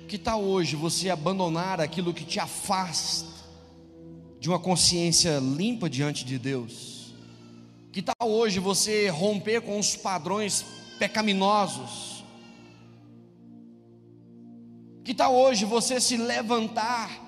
Que 0.07 0.17
tal 0.17 0.41
hoje 0.41 0.77
você 0.77 1.09
abandonar 1.09 1.81
aquilo 1.81 2.13
que 2.13 2.23
te 2.23 2.39
afasta 2.39 3.27
de 4.39 4.47
uma 4.47 4.57
consciência 4.57 5.39
limpa 5.39 5.89
diante 5.89 6.23
de 6.23 6.39
Deus? 6.39 7.13
Que 7.91 8.01
tal 8.01 8.29
hoje 8.29 8.57
você 8.59 9.09
romper 9.09 9.61
com 9.61 9.77
os 9.77 9.97
padrões 9.97 10.63
pecaminosos? 10.97 12.23
Que 15.03 15.13
tal 15.13 15.35
hoje 15.35 15.65
você 15.65 15.99
se 15.99 16.15
levantar 16.15 17.26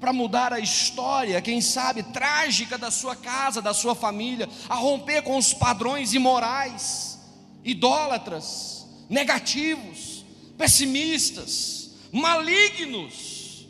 para 0.00 0.12
mudar 0.12 0.52
a 0.52 0.60
história, 0.60 1.40
quem 1.40 1.60
sabe, 1.60 2.02
trágica 2.02 2.76
da 2.76 2.90
sua 2.90 3.16
casa, 3.16 3.62
da 3.62 3.72
sua 3.72 3.94
família, 3.94 4.48
a 4.68 4.74
romper 4.74 5.22
com 5.22 5.36
os 5.36 5.54
padrões 5.54 6.12
imorais, 6.12 7.18
idólatras, 7.64 8.86
negativos, 9.08 10.24
pessimistas, 10.58 11.90
malignos. 12.12 13.66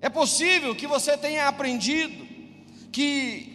É 0.00 0.08
possível 0.08 0.74
que 0.74 0.86
você 0.86 1.16
tenha 1.16 1.48
aprendido 1.48 2.26
que 2.90 3.52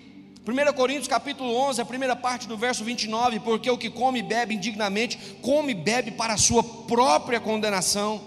1 0.48 0.74
Coríntios 0.74 1.08
capítulo 1.08 1.54
11, 1.54 1.82
a 1.82 1.86
primeira 1.86 2.16
parte 2.16 2.48
do 2.48 2.58
verso 2.58 2.84
29, 2.84 3.41
porque 3.41 3.70
o 3.70 3.78
que 3.78 3.89
come 3.89 4.20
e 4.20 4.24
bebe 4.24 4.56
indignamente, 4.56 5.18
come 5.41 5.72
e 5.72 5.76
bebe 5.76 6.12
para 6.12 6.34
a 6.34 6.38
sua 6.38 6.64
própria 6.64 7.39
condenação. 7.39 8.22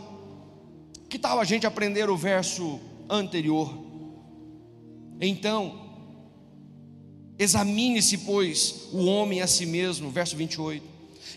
Que 1.08 1.18
tal 1.18 1.40
a 1.40 1.44
gente 1.44 1.66
aprender 1.66 2.10
o 2.10 2.16
verso 2.16 2.78
anterior? 3.10 3.76
Então, 5.20 5.90
examine-se, 7.38 8.18
pois, 8.18 8.88
o 8.92 9.04
homem 9.04 9.42
a 9.42 9.46
si 9.46 9.66
mesmo, 9.66 10.10
verso 10.10 10.36
28, 10.36 10.82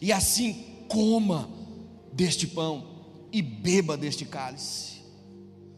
e 0.01 0.11
assim 0.13 0.85
coma 0.87 1.49
deste 2.13 2.47
pão 2.47 2.85
e 3.31 3.41
beba 3.41 3.97
deste 3.97 4.25
cálice. 4.25 4.93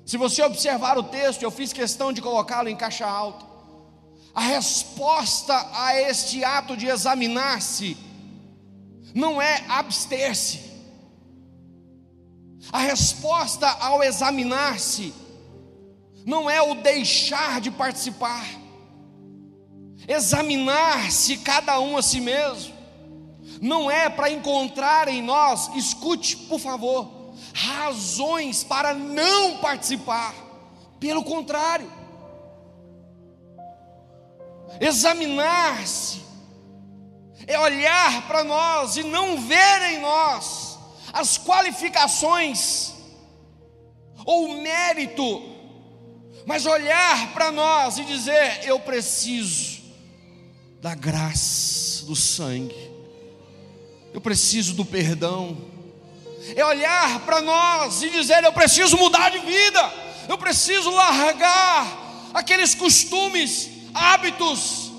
Se 0.06 0.18
você 0.18 0.43
observar 0.43 0.98
o 0.98 1.04
texto, 1.04 1.41
eu 1.41 1.50
fiz 1.50 1.74
questão 1.74 2.14
de 2.14 2.22
colocá-lo 2.22 2.70
em 2.70 2.76
caixa 2.76 3.08
alta. 3.08 3.46
A 4.36 4.41
resposta 4.41 5.54
a 5.74 6.00
este 6.00 6.43
ato 6.43 6.76
de 6.76 6.88
examinar-se 6.88 7.98
não 9.16 9.41
é 9.41 9.64
abster-se, 9.70 10.60
a 12.72 12.80
resposta 12.80 13.68
ao 13.68 14.04
examinar-se 14.04 15.14
não 16.26 16.49
é 16.49 16.61
o 16.61 16.76
deixar 16.76 17.61
de 17.61 17.69
participar. 17.69 18.45
Examinar-se 20.07 21.38
cada 21.38 21.80
um 21.80 21.97
a 21.97 22.01
si 22.01 22.19
mesmo, 22.19 22.73
não 23.61 23.89
é 23.89 24.09
para 24.09 24.30
encontrar 24.30 25.07
em 25.07 25.21
nós, 25.21 25.73
escute 25.76 26.36
por 26.36 26.59
favor, 26.59 27.34
razões 27.53 28.63
para 28.63 28.93
não 28.93 29.57
participar, 29.57 30.34
pelo 30.99 31.23
contrário, 31.23 31.91
examinar-se 34.82 36.23
é 37.47 37.59
olhar 37.59 38.28
para 38.28 38.43
nós 38.43 38.97
e 38.97 39.03
não 39.03 39.39
ver 39.39 39.93
em 39.93 39.99
nós 39.99 40.80
as 41.13 41.38
qualificações 41.38 42.93
ou 44.26 44.57
mérito, 44.57 45.55
mas 46.46 46.66
olhar 46.66 47.34
para 47.34 47.52
nós 47.52 47.98
e 47.98 48.04
dizer: 48.04 48.62
eu 48.66 48.80
preciso 48.80 49.82
da 50.80 50.93
graça, 50.93 52.06
do 52.06 52.16
sangue, 52.16 52.91
eu 54.14 54.22
preciso 54.22 54.74
do 54.74 54.86
perdão. 54.86 55.58
É 56.56 56.64
olhar 56.64 57.22
para 57.22 57.41
nós 57.41 58.04
e 58.04 58.10
dizer: 58.10 58.43
eu 58.43 58.54
preciso 58.54 58.96
mudar 58.98 59.30
de 59.30 59.39
vida, 59.39 59.93
eu 60.30 60.38
preciso 60.38 60.91
largar 60.91 62.30
aqueles 62.34 62.76
costumes, 62.76 63.70
hábitos, 63.93 64.91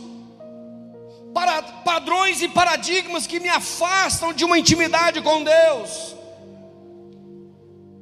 para 1.33 1.63
padrões 1.63 2.43
e 2.43 2.49
paradigmas 2.49 3.27
que 3.27 3.39
me 3.39 3.49
afastam 3.49 4.33
de 4.33 4.45
uma 4.45 4.59
intimidade 4.59 5.23
com 5.23 5.45
Deus. 5.45 6.17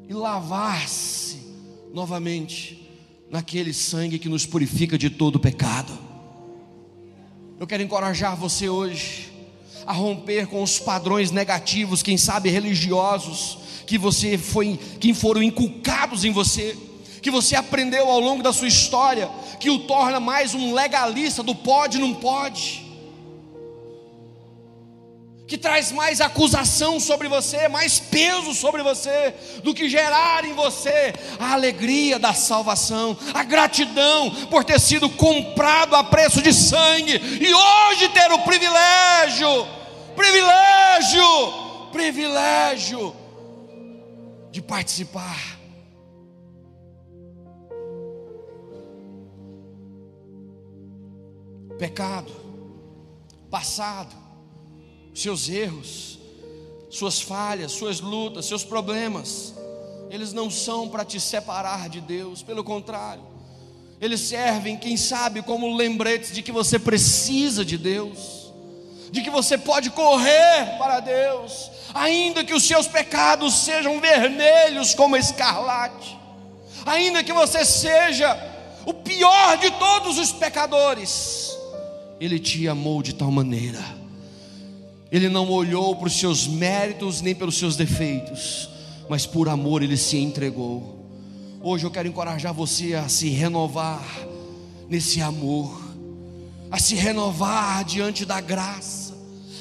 E 0.08 0.14
lavar-se 0.14 1.42
novamente 1.92 2.83
naquele 3.30 3.72
sangue 3.72 4.18
que 4.18 4.28
nos 4.28 4.46
purifica 4.46 4.96
de 4.96 5.10
todo 5.10 5.40
pecado. 5.40 5.92
Eu 7.58 7.66
quero 7.66 7.82
encorajar 7.82 8.36
você 8.36 8.68
hoje 8.68 9.32
a 9.86 9.92
romper 9.92 10.46
com 10.46 10.62
os 10.62 10.78
padrões 10.78 11.30
negativos, 11.30 12.02
quem 12.02 12.16
sabe 12.16 12.48
religiosos, 12.48 13.58
que 13.86 13.98
você 13.98 14.38
foi, 14.38 14.78
que 14.98 15.12
foram 15.12 15.42
inculcados 15.42 16.24
em 16.24 16.32
você, 16.32 16.76
que 17.20 17.30
você 17.30 17.56
aprendeu 17.56 18.08
ao 18.08 18.20
longo 18.20 18.42
da 18.42 18.52
sua 18.52 18.68
história, 18.68 19.28
que 19.60 19.70
o 19.70 19.80
torna 19.80 20.20
mais 20.20 20.54
um 20.54 20.74
legalista 20.74 21.42
do 21.42 21.54
pode 21.54 21.98
não 21.98 22.14
pode 22.14 22.83
que 25.46 25.58
traz 25.58 25.92
mais 25.92 26.20
acusação 26.20 26.98
sobre 26.98 27.28
você, 27.28 27.68
mais 27.68 27.98
peso 27.98 28.54
sobre 28.54 28.82
você, 28.82 29.34
do 29.62 29.74
que 29.74 29.88
gerar 29.88 30.44
em 30.44 30.54
você 30.54 31.12
a 31.38 31.52
alegria 31.52 32.18
da 32.18 32.32
salvação, 32.32 33.16
a 33.34 33.44
gratidão 33.44 34.30
por 34.46 34.64
ter 34.64 34.80
sido 34.80 35.08
comprado 35.10 35.94
a 35.94 36.02
preço 36.02 36.40
de 36.40 36.52
sangue 36.52 37.20
e 37.40 37.54
hoje 37.54 38.08
ter 38.08 38.32
o 38.32 38.38
privilégio, 38.40 39.66
privilégio, 40.16 41.90
privilégio 41.92 43.14
de 44.50 44.62
participar. 44.62 45.58
Pecado, 51.78 52.32
passado, 53.50 54.23
seus 55.14 55.48
erros, 55.48 56.18
suas 56.90 57.20
falhas, 57.20 57.72
suas 57.72 58.00
lutas, 58.00 58.46
seus 58.46 58.64
problemas, 58.64 59.54
eles 60.10 60.32
não 60.32 60.50
são 60.50 60.88
para 60.88 61.04
te 61.04 61.20
separar 61.20 61.88
de 61.88 62.00
Deus, 62.00 62.42
pelo 62.42 62.64
contrário, 62.64 63.22
eles 64.00 64.20
servem, 64.20 64.76
quem 64.76 64.96
sabe, 64.96 65.40
como 65.40 65.76
lembretes 65.76 66.32
de 66.32 66.42
que 66.42 66.52
você 66.52 66.78
precisa 66.78 67.64
de 67.64 67.78
Deus, 67.78 68.52
de 69.10 69.22
que 69.22 69.30
você 69.30 69.56
pode 69.56 69.90
correr 69.90 70.76
para 70.78 70.98
Deus, 70.98 71.70
ainda 71.94 72.44
que 72.44 72.52
os 72.52 72.64
seus 72.64 72.88
pecados 72.88 73.54
sejam 73.54 74.00
vermelhos 74.00 74.94
como 74.94 75.16
escarlate, 75.16 76.18
ainda 76.84 77.22
que 77.22 77.32
você 77.32 77.64
seja 77.64 78.36
o 78.84 78.92
pior 78.92 79.56
de 79.58 79.70
todos 79.70 80.18
os 80.18 80.32
pecadores, 80.32 81.56
Ele 82.20 82.38
te 82.38 82.68
amou 82.68 83.00
de 83.02 83.14
tal 83.14 83.30
maneira 83.30 83.93
ele 85.14 85.28
não 85.28 85.48
olhou 85.48 85.94
para 85.94 86.08
os 86.08 86.18
seus 86.18 86.48
méritos 86.48 87.20
nem 87.20 87.36
pelos 87.36 87.56
seus 87.56 87.76
defeitos, 87.76 88.68
mas 89.08 89.24
por 89.24 89.48
amor 89.48 89.80
ele 89.80 89.96
se 89.96 90.16
entregou. 90.16 91.06
Hoje 91.62 91.86
eu 91.86 91.90
quero 91.92 92.08
encorajar 92.08 92.52
você 92.52 92.94
a 92.94 93.08
se 93.08 93.28
renovar 93.28 94.04
nesse 94.88 95.22
amor, 95.22 95.80
a 96.68 96.80
se 96.80 96.96
renovar 96.96 97.84
diante 97.84 98.24
da 98.24 98.40
graça, 98.40 99.14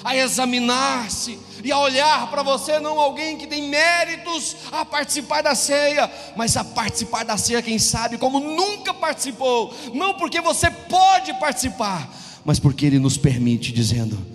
a 0.03 0.15
examinar-se 0.17 1.37
e 1.63 1.71
a 1.71 1.77
olhar 1.77 2.31
para 2.31 2.41
você 2.41 2.79
não 2.79 2.99
alguém 2.99 3.37
que 3.37 3.45
tem 3.45 3.69
méritos 3.69 4.55
a 4.71 4.83
participar 4.83 5.43
da 5.43 5.53
ceia, 5.53 6.11
mas 6.35 6.57
a 6.57 6.63
participar 6.63 7.23
da 7.25 7.37
ceia, 7.37 7.61
quem 7.61 7.77
sabe, 7.77 8.17
como 8.17 8.39
nunca 8.39 8.91
participou, 8.91 9.71
não 9.93 10.15
porque 10.15 10.41
você 10.41 10.71
pode 10.71 11.31
participar, 11.35 12.11
mas 12.43 12.57
porque 12.57 12.87
Ele 12.87 12.97
nos 12.97 13.17
permite, 13.17 13.71
dizendo: 13.71 14.32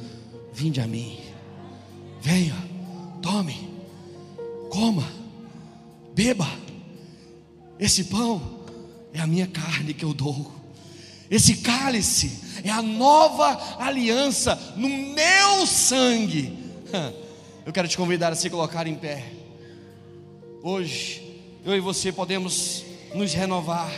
Vinde 0.58 0.80
a 0.80 0.88
mim, 0.88 1.20
venha, 2.20 2.56
tome, 3.22 3.70
coma, 4.68 5.08
beba. 6.12 6.48
Esse 7.78 8.02
pão 8.02 8.42
é 9.14 9.20
a 9.20 9.26
minha 9.28 9.46
carne 9.46 9.94
que 9.94 10.04
eu 10.04 10.12
dou. 10.12 10.50
Esse 11.30 11.58
cálice 11.58 12.40
é 12.64 12.70
a 12.70 12.82
nova 12.82 13.78
aliança 13.78 14.56
no 14.74 14.88
meu 14.88 15.64
sangue. 15.64 16.58
Eu 17.64 17.72
quero 17.72 17.86
te 17.86 17.98
convidar 17.98 18.32
a 18.32 18.34
se 18.34 18.48
colocar 18.48 18.86
em 18.86 18.94
pé. 18.94 19.30
Hoje, 20.62 21.38
eu 21.66 21.76
e 21.76 21.80
você 21.80 22.10
podemos 22.10 22.82
nos 23.14 23.34
renovar. 23.34 23.92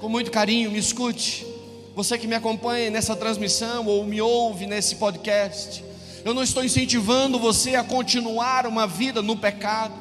Com 0.00 0.08
muito 0.08 0.32
carinho, 0.32 0.72
me 0.72 0.78
escute. 0.78 1.53
Você 1.94 2.18
que 2.18 2.26
me 2.26 2.34
acompanha 2.34 2.90
nessa 2.90 3.14
transmissão 3.14 3.86
ou 3.86 4.04
me 4.04 4.20
ouve 4.20 4.66
nesse 4.66 4.96
podcast, 4.96 5.84
eu 6.24 6.34
não 6.34 6.42
estou 6.42 6.64
incentivando 6.64 7.38
você 7.38 7.76
a 7.76 7.84
continuar 7.84 8.66
uma 8.66 8.84
vida 8.84 9.22
no 9.22 9.36
pecado. 9.36 9.94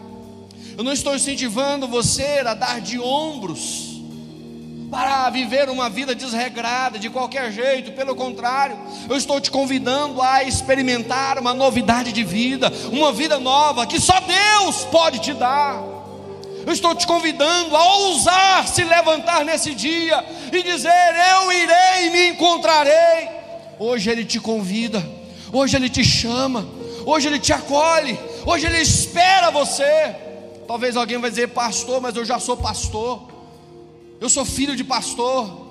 Eu 0.75 0.83
não 0.83 0.91
estou 0.91 1.15
incentivando 1.15 1.87
você 1.87 2.41
a 2.45 2.55
dar 2.55 2.81
de 2.81 2.99
ombros 2.99 3.93
para 4.89 5.29
viver 5.29 5.69
uma 5.69 5.89
vida 5.89 6.15
desregrada 6.15 6.97
de 6.97 7.09
qualquer 7.09 7.51
jeito, 7.51 7.91
pelo 7.93 8.15
contrário, 8.15 8.77
eu 9.09 9.17
estou 9.17 9.41
te 9.41 9.49
convidando 9.49 10.21
a 10.21 10.43
experimentar 10.43 11.39
uma 11.39 11.51
novidade 11.51 12.11
de 12.11 12.23
vida, 12.23 12.71
uma 12.91 13.11
vida 13.11 13.39
nova 13.39 13.87
que 13.87 13.99
só 13.99 14.19
Deus 14.19 14.83
pode 14.85 15.17
te 15.19 15.33
dar. 15.33 15.92
Eu 16.65 16.71
estou 16.71 16.95
te 16.95 17.05
convidando 17.05 17.75
a 17.75 17.95
ousar 17.95 18.67
se 18.67 18.83
levantar 18.83 19.43
nesse 19.43 19.73
dia 19.73 20.23
e 20.51 20.63
dizer: 20.63 21.15
Eu 21.31 21.51
irei 21.51 22.07
e 22.07 22.09
me 22.09 22.27
encontrarei. 22.29 23.29
Hoje 23.79 24.09
Ele 24.09 24.23
te 24.23 24.39
convida, 24.39 25.03
hoje 25.51 25.75
Ele 25.75 25.89
te 25.89 26.03
chama, 26.03 26.65
hoje 27.05 27.27
Ele 27.27 27.39
te 27.39 27.51
acolhe, 27.51 28.17
hoje 28.45 28.65
Ele 28.65 28.79
espera 28.79 29.51
você. 29.51 30.15
Talvez 30.67 30.95
alguém 30.95 31.17
vai 31.17 31.29
dizer, 31.29 31.49
pastor, 31.49 31.99
mas 31.99 32.15
eu 32.15 32.23
já 32.23 32.39
sou 32.39 32.55
pastor, 32.55 33.27
eu 34.21 34.29
sou 34.29 34.45
filho 34.45 34.75
de 34.75 34.83
pastor, 34.83 35.67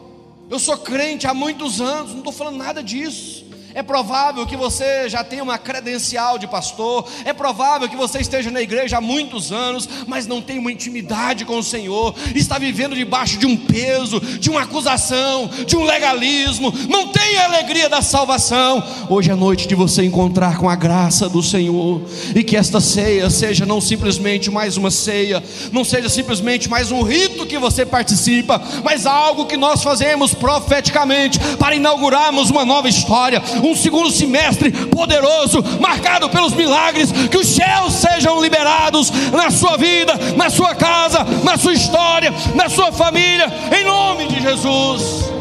eu 0.50 0.58
sou 0.58 0.76
crente 0.76 1.26
há 1.26 1.32
muitos 1.32 1.80
anos, 1.80 2.10
não 2.10 2.18
estou 2.18 2.32
falando 2.32 2.58
nada 2.58 2.82
disso. 2.82 3.41
É 3.74 3.82
provável 3.82 4.46
que 4.46 4.56
você 4.56 5.08
já 5.08 5.24
tenha 5.24 5.42
uma 5.42 5.56
credencial 5.56 6.38
de 6.38 6.46
pastor, 6.46 7.06
é 7.24 7.32
provável 7.32 7.88
que 7.88 7.96
você 7.96 8.18
esteja 8.18 8.50
na 8.50 8.60
igreja 8.60 8.98
há 8.98 9.00
muitos 9.00 9.50
anos, 9.50 9.88
mas 10.06 10.26
não 10.26 10.42
tem 10.42 10.58
uma 10.58 10.70
intimidade 10.70 11.46
com 11.46 11.56
o 11.56 11.62
Senhor, 11.62 12.14
está 12.34 12.58
vivendo 12.58 12.94
debaixo 12.94 13.38
de 13.38 13.46
um 13.46 13.56
peso, 13.56 14.20
de 14.20 14.50
uma 14.50 14.62
acusação, 14.62 15.48
de 15.66 15.74
um 15.74 15.84
legalismo, 15.84 16.72
não 16.88 17.08
tem 17.08 17.38
a 17.38 17.44
alegria 17.44 17.88
da 17.88 18.02
salvação. 18.02 18.84
Hoje 19.08 19.30
é 19.30 19.34
noite 19.34 19.66
de 19.66 19.74
você 19.74 20.04
encontrar 20.04 20.58
com 20.58 20.68
a 20.68 20.76
graça 20.76 21.28
do 21.28 21.42
Senhor, 21.42 22.02
e 22.34 22.44
que 22.44 22.56
esta 22.56 22.80
ceia 22.80 23.30
seja 23.30 23.64
não 23.64 23.80
simplesmente 23.80 24.50
mais 24.50 24.76
uma 24.76 24.90
ceia, 24.90 25.42
não 25.72 25.82
seja 25.82 26.10
simplesmente 26.10 26.68
mais 26.68 26.92
um 26.92 27.02
rito 27.02 27.46
que 27.46 27.58
você 27.58 27.86
participa, 27.86 28.62
mas 28.84 29.06
algo 29.06 29.46
que 29.46 29.56
nós 29.56 29.82
fazemos 29.82 30.34
profeticamente 30.34 31.38
para 31.58 31.74
inaugurarmos 31.74 32.50
uma 32.50 32.66
nova 32.66 32.88
história 32.88 33.40
um 33.62 33.76
segundo 33.76 34.10
semestre 34.10 34.70
poderoso, 34.70 35.62
marcado 35.80 36.28
pelos 36.28 36.54
milagres, 36.54 37.10
que 37.30 37.36
os 37.36 37.46
céus 37.48 37.94
sejam 37.94 38.42
liberados 38.42 39.10
na 39.30 39.50
sua 39.50 39.76
vida, 39.76 40.14
na 40.36 40.50
sua 40.50 40.74
casa, 40.74 41.24
na 41.44 41.56
sua 41.56 41.72
história, 41.72 42.32
na 42.54 42.68
sua 42.68 42.92
família, 42.92 43.46
em 43.76 43.84
nome 43.84 44.26
de 44.26 44.40
Jesus. 44.40 45.32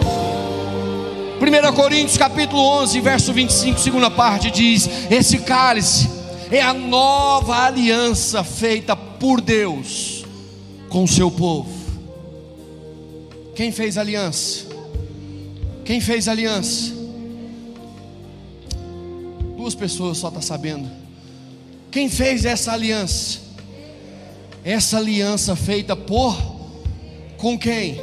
1 1.42 1.74
Coríntios 1.74 2.18
capítulo 2.18 2.62
11, 2.62 3.02
verso 3.02 3.34
25, 3.34 3.80
segunda 3.80 4.12
parte 4.12 4.52
diz: 4.52 4.88
Esse 5.10 5.40
cálice 5.40 6.10
é 6.52 6.62
a 6.62 6.74
nova 6.74 7.66
aliança 7.66 8.44
feita 8.44 8.96
por 8.96 9.42
Deus 9.42 10.24
com 10.90 11.04
o 11.04 11.08
seu 11.08 11.32
povo. 11.32 11.70
Quem 13.56 13.72
fez 13.72 13.98
aliança? 13.98 14.66
Quem 15.84 16.00
fez 16.00 16.28
aliança? 16.28 17.01
Duas 19.62 19.76
pessoas 19.76 20.18
só 20.18 20.30
estão 20.30 20.42
tá 20.42 20.48
sabendo. 20.48 20.90
Quem 21.92 22.10
fez 22.10 22.46
essa 22.46 22.72
aliança? 22.72 23.38
Essa 24.64 24.98
aliança 24.98 25.56
feita 25.56 25.96
por 25.96 26.36
com 27.38 27.60
quem? 27.60 28.02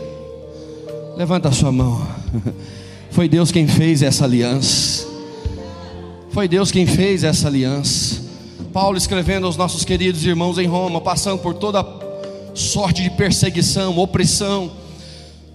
Levanta 1.17 1.49
a 1.49 1.53
sua 1.53 1.73
mão. 1.73 2.07
Foi 3.11 3.29
Deus 3.29 3.51
quem 3.51 3.67
fez 3.67 4.03
essa 4.03 4.25
aliança. 4.25 5.05
Foi 6.31 6.47
Deus 6.47 6.71
quem 6.71 6.87
fez 6.87 7.25
essa 7.25 7.49
aliança. 7.49 8.23
Paulo 8.73 8.97
escrevendo 8.97 9.45
aos 9.45 9.57
nossos 9.57 9.85
queridos 9.85 10.25
irmãos 10.25 10.59
em 10.59 10.67
Roma, 10.69 11.01
passando 11.01 11.41
por 11.41 11.55
toda 11.55 11.85
sorte 12.55 13.03
de 13.03 13.11
perseguição, 13.11 13.99
opressão. 13.99 14.71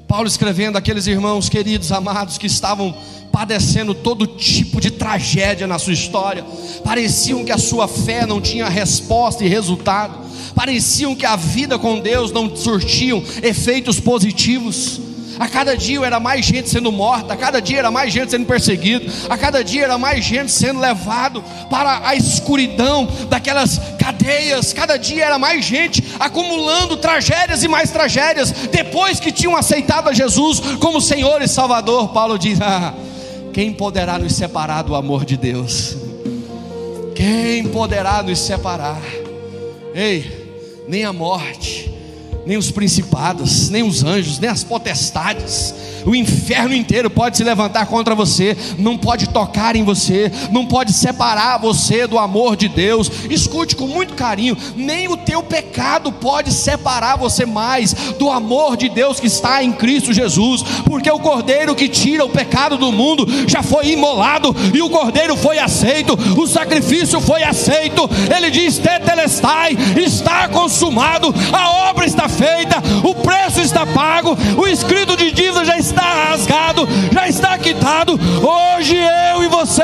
Paulo 0.06 0.28
escrevendo 0.28 0.78
aqueles 0.78 1.08
irmãos 1.08 1.48
queridos, 1.48 1.94
amados, 1.94 2.38
que 2.38 2.48
estavam 2.48 2.94
padecendo 3.34 3.96
todo 3.96 4.28
tipo 4.28 4.80
de 4.80 4.92
tragédia 4.92 5.66
na 5.66 5.80
sua 5.80 5.92
história, 5.92 6.46
pareciam 6.84 7.44
que 7.44 7.52
a 7.52 7.58
sua 7.58 7.88
fé 7.88 8.28
não 8.28 8.40
tinha 8.40 8.70
resposta 8.70 9.44
e 9.44 9.48
resultado, 9.48 10.14
pareciam 10.54 11.16
que 11.16 11.26
a 11.26 11.36
vida 11.36 11.80
com 11.80 12.00
Deus 12.00 12.32
não 12.32 12.56
surtiam 12.56 13.24
efeitos 13.42 14.00
positivos. 14.00 15.02
A 15.40 15.48
cada 15.48 15.76
dia 15.76 16.06
era 16.06 16.20
mais 16.20 16.46
gente 16.46 16.70
sendo 16.70 16.92
morta, 16.92 17.34
a 17.34 17.36
cada 17.36 17.60
dia 17.60 17.80
era 17.80 17.90
mais 17.90 18.14
gente 18.14 18.30
sendo 18.30 18.46
perseguido, 18.46 19.12
a 19.28 19.36
cada 19.36 19.64
dia 19.64 19.86
era 19.86 19.98
mais 19.98 20.24
gente 20.24 20.52
sendo 20.52 20.80
levado 20.80 21.44
para 21.72 22.08
a 22.08 22.16
escuridão 22.16 23.08
daquelas 23.32 23.82
cadeias, 23.98 24.74
cada 24.74 24.96
dia 24.96 25.26
era 25.26 25.40
mais 25.40 25.66
gente 25.66 26.04
acumulando 26.20 26.98
tragédias 26.98 27.64
e 27.64 27.68
mais 27.68 27.90
tragédias, 27.90 28.52
depois 28.72 29.20
que 29.20 29.32
tinham 29.32 29.56
aceitado 29.56 30.08
a 30.08 30.14
Jesus 30.14 30.60
como 30.80 31.02
Senhor 31.02 31.42
e 31.42 31.48
Salvador. 31.48 32.10
Paulo 32.10 32.38
diz: 32.38 32.62
ah, 32.62 32.94
quem 33.54 33.72
poderá 33.72 34.18
nos 34.18 34.34
separar 34.34 34.82
do 34.82 34.96
amor 34.96 35.24
de 35.24 35.38
Deus? 35.38 35.96
Quem 37.16 37.68
poderá 37.68 38.24
nos 38.24 38.40
separar? 38.40 39.02
Ei, 39.94 40.84
nem 40.88 41.06
a 41.06 41.14
morte 41.14 41.93
nem 42.46 42.58
os 42.58 42.72
principados, 42.72 43.70
nem 43.70 43.84
os 43.84 44.04
anjos, 44.04 44.40
nem 44.40 44.50
as 44.50 44.64
potestades, 44.64 45.74
o 46.06 46.16
inferno 46.16 46.74
inteiro 46.74 47.10
pode 47.10 47.38
se 47.38 47.44
levantar 47.44 47.86
contra 47.86 48.16
você, 48.16 48.58
não 48.78 48.98
pode 48.98 49.30
tocar 49.30 49.76
em 49.76 49.84
você, 49.84 50.32
não 50.52 50.66
pode 50.66 50.92
separar 50.94 51.58
você 51.58 52.06
do 52.08 52.18
amor 52.18 52.56
de 52.56 52.68
Deus. 52.68 53.10
Escute 53.30 53.76
com 53.76 53.88
muito 53.88 54.14
carinho: 54.14 54.58
nem 54.76 55.08
o 55.08 55.18
teu 55.18 55.42
pecado 55.42 56.12
pode 56.12 56.52
separar 56.52 57.18
você 57.18 57.46
mais 57.46 57.94
do 58.20 58.30
amor 58.30 58.76
de 58.76 58.90
Deus 58.90 59.20
que 59.20 59.28
está 59.28 59.64
em 59.64 59.72
Cristo 59.72 60.14
Jesus, 60.14 60.64
porque 60.86 61.10
o 61.10 61.20
cordeiro 61.20 61.76
que 61.76 61.88
tira 61.88 62.26
o 62.26 62.30
pecado 62.30 62.78
do 62.78 62.92
mundo 62.92 63.26
já 63.48 63.64
foi 63.64 63.92
imolado 63.92 64.56
e 64.74 64.82
o 64.82 64.90
cordeiro 64.90 65.36
foi 65.38 65.60
aceito, 65.60 66.18
o 66.38 66.48
sacrifício 66.48 67.20
foi 67.22 67.44
aceito. 67.44 68.10
Ele 68.36 68.52
diz: 68.52 68.78
Tetelestai, 68.78 69.78
está 69.98 70.48
consumado, 70.50 71.34
a 71.52 71.90
obra 71.90 72.06
está 72.06 72.28
feita, 72.34 72.82
o 73.04 73.16
preço 73.16 73.62
está 73.62 73.86
pago, 73.86 74.38
o 74.58 74.68
escrito 74.68 75.16
de 75.16 75.32
dívida 75.32 75.66
já 75.66 75.78
está 75.78 76.30
rasgado, 76.30 76.88
já 77.12 77.28
está 77.28 77.58
quitado. 77.58 78.14
Hoje 78.14 78.98
eu 78.98 79.44
e 79.44 79.48
você 79.48 79.84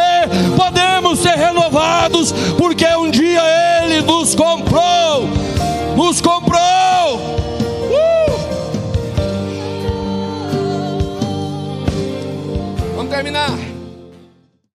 podemos 0.55 1.19
ser 1.19 1.35
renovados, 1.35 2.31
porque 2.57 2.85
um 2.95 3.09
dia 3.09 3.41
Ele 3.83 4.01
nos 4.01 4.35
comprou. 4.35 5.27
Nos 5.95 6.21
comprou. 6.21 7.15
Uh! 7.91 8.39
Vamos 12.95 13.11
terminar. 13.11 13.68